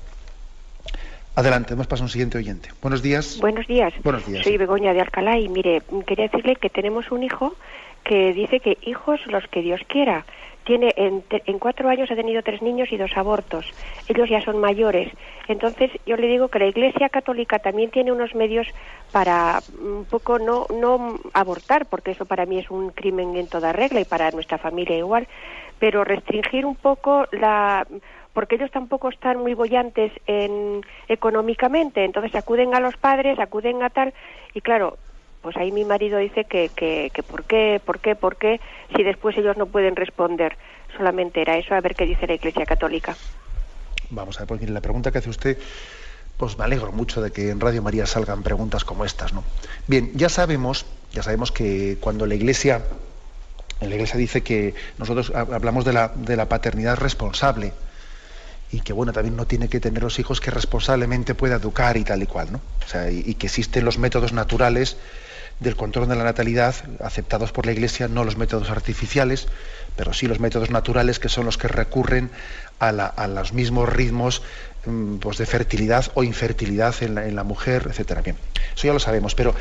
[1.35, 2.71] Adelante, hemos pasado a un siguiente oyente.
[2.83, 3.39] Buenos días.
[3.41, 3.95] Buenos días.
[4.03, 4.45] Buenos días.
[4.45, 7.57] Soy Begoña de Alcalá y mire, quería decirle que tenemos un hijo
[8.05, 10.27] que dice que hijos los que Dios quiera
[10.65, 13.67] tiene en, en, cuatro años ha tenido tres niños y dos abortos.
[14.09, 15.13] Ellos ya son mayores.
[15.49, 18.67] Entonces yo le digo que la Iglesia Católica también tiene unos medios
[19.11, 23.73] para un poco no, no abortar, porque eso para mí es un crimen en toda
[23.73, 25.27] regla y para nuestra familia igual,
[25.79, 27.87] pero restringir un poco la
[28.33, 33.91] porque ellos tampoco están muy bollantes en, económicamente, entonces acuden a los padres, acuden a
[33.91, 34.15] tal,
[34.55, 34.97] y claro,
[35.43, 38.61] pues ahí mi marido dice que, que, que por qué, por qué, por qué,
[38.97, 40.57] si después ellos no pueden responder.
[40.97, 43.17] Solamente era eso, a ver qué dice la Iglesia Católica.
[44.11, 45.59] Vamos a ver, porque la pregunta que hace usted,
[46.37, 49.43] pues me alegro mucho de que en Radio María salgan preguntas como estas, ¿no?
[49.87, 52.83] Bien, ya sabemos, ya sabemos que cuando la Iglesia,
[53.81, 57.73] la Iglesia dice que nosotros hablamos de la, de la paternidad responsable,
[58.73, 62.05] y que bueno también no tiene que tener los hijos que responsablemente pueda educar y
[62.05, 62.61] tal y cual, ¿no?
[62.85, 64.97] O sea, y, que existen los métodos naturales
[65.63, 69.49] del control de la natalidad aceptados por la Iglesia, no los métodos artificiales,
[69.97, 72.31] pero sí los métodos naturales que son los que recurren
[72.79, 74.43] a, los mismos ritmos
[74.87, 78.23] mm, pues, de fertilidad o infertilidad en la, mujer, etcétera.
[78.23, 78.37] Bien,
[78.75, 79.55] eso ya lo sabemos, pero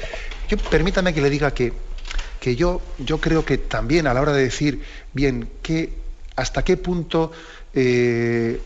[0.69, 1.73] permítame que le diga que,
[2.39, 4.81] que yo, yo creo que también a la hora de decir,
[5.13, 5.49] bien,
[6.35, 7.31] hasta qué punto
[7.73, 8.59] eh,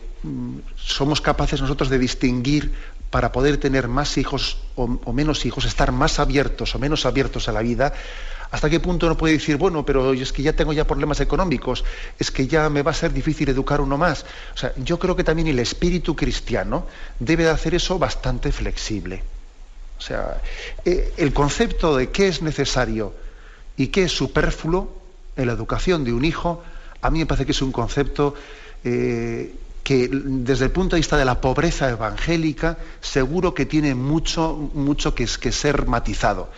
[0.76, 2.72] somos capaces nosotros de distinguir
[3.16, 7.52] para poder tener más hijos o, menos hijos, estar más abiertos o menos abiertos a
[7.52, 7.94] la vida,
[8.50, 11.82] ¿hasta qué punto uno puede decir, bueno, pero es que ya tengo ya problemas económicos,
[12.18, 14.26] es que ya me va a ser difícil educar uno más?
[14.54, 16.84] O sea, yo creo que también el espíritu cristiano
[17.18, 19.22] debe de hacer eso bastante flexible.
[19.98, 20.42] O sea,
[20.84, 23.14] eh, el concepto de qué es necesario
[23.78, 24.92] y qué es superfluo
[25.36, 26.62] en la educación de un hijo,
[27.00, 28.34] a mí me parece que es un concepto
[28.84, 29.54] eh,
[29.86, 35.14] que desde el punto de vista de la pobreza evangélica seguro que tiene mucho, mucho
[35.14, 36.50] que, ser matizado.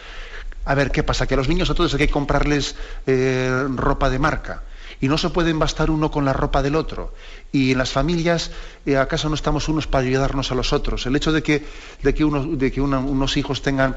[0.64, 1.26] A ver, ¿qué pasa?
[1.26, 2.74] Que a los niños a todos hay que comprarles
[3.06, 4.62] eh, ropa de marca
[4.98, 7.12] y no se pueden bastar uno con la ropa del otro.
[7.52, 8.50] Y en las familias,
[8.86, 11.04] eh, ¿acaso no estamos unos para ayudarnos a los otros?
[11.04, 11.66] El hecho de que,
[12.02, 13.94] de que unos hijos tengan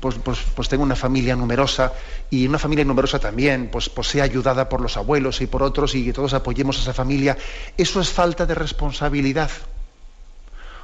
[0.00, 1.92] pues, pues, pues, tengo una familia numerosa
[2.30, 5.94] y una familia numerosa también pues, pues sea ayudada por los abuelos y por otros
[5.94, 7.36] y que todos apoyemos a esa familia,
[7.76, 9.50] ¿eso es falta de responsabilidad?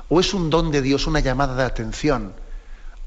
[0.08, 2.32] ¿O es un don de Dios, una llamada de atención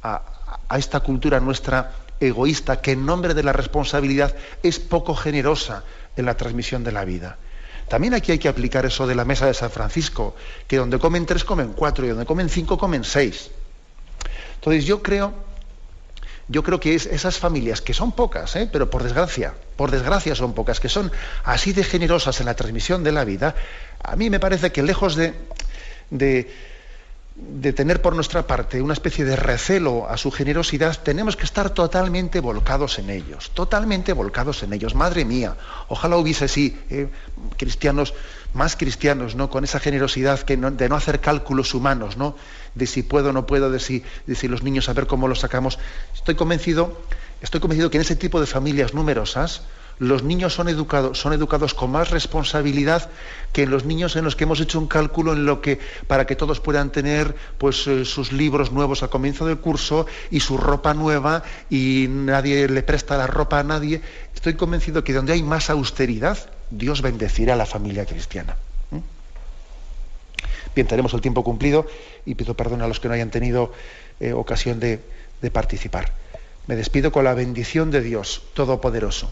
[0.04, 0.22] a,
[0.70, 5.84] a esta cultura nuestra egoísta que en nombre de la responsabilidad es poco generosa
[6.16, 7.38] en la transmisión de la vida?
[7.88, 10.36] También aquí hay que aplicar eso de la mesa de San Francisco,
[10.68, 13.50] que donde comen tres comen cuatro y donde comen cinco comen seis.
[14.56, 15.47] Entonces yo creo
[16.48, 18.70] yo creo que es esas familias, que son pocas, ¿eh?
[18.72, 21.12] pero por desgracia, por desgracia son pocas, que son
[21.44, 23.56] así de generosas en la transmisión de la vida,
[24.02, 25.34] a mí me parece que lejos de,
[26.10, 26.50] de,
[27.38, 31.70] de tener por nuestra parte una especie de recelo a su generosidad, tenemos que estar
[31.70, 34.96] totalmente volcados en ellos, totalmente volcados en ellos.
[34.96, 35.56] Madre mía,
[35.88, 37.10] ojalá hubiese sí eh,
[37.56, 38.16] cristianos,
[38.54, 39.52] más cristianos, ¿no?
[39.52, 42.36] Con esa generosidad que de no hacer cálculos humanos, ¿no?
[42.74, 45.28] De si puedo o no puedo, de si, de si los niños a ver cómo
[45.28, 45.78] los sacamos.
[46.16, 47.00] Estoy convencido,
[47.42, 49.62] estoy convencido que en ese tipo de familias numerosas,
[50.00, 53.10] los niños son educados, son educados con más responsabilidad
[53.52, 56.26] que en los niños en los que hemos hecho un cálculo en lo que para
[56.26, 60.58] que todos puedan tener pues eh, sus libros nuevos al comienzo del curso y su
[60.58, 64.02] ropa nueva y nadie le presta la ropa a nadie.
[64.36, 66.38] Estoy convencido que donde hay más austeridad,
[66.70, 68.56] Dios bendecirá a la familia cristiana.
[70.76, 71.88] Bien, tenemos el tiempo cumplido
[72.24, 73.74] y pido perdón a los que no hayan tenido
[74.20, 75.00] eh, ocasión de
[75.52, 76.12] participar.
[76.68, 79.32] Me despido con la bendición de Dios Todopoderoso.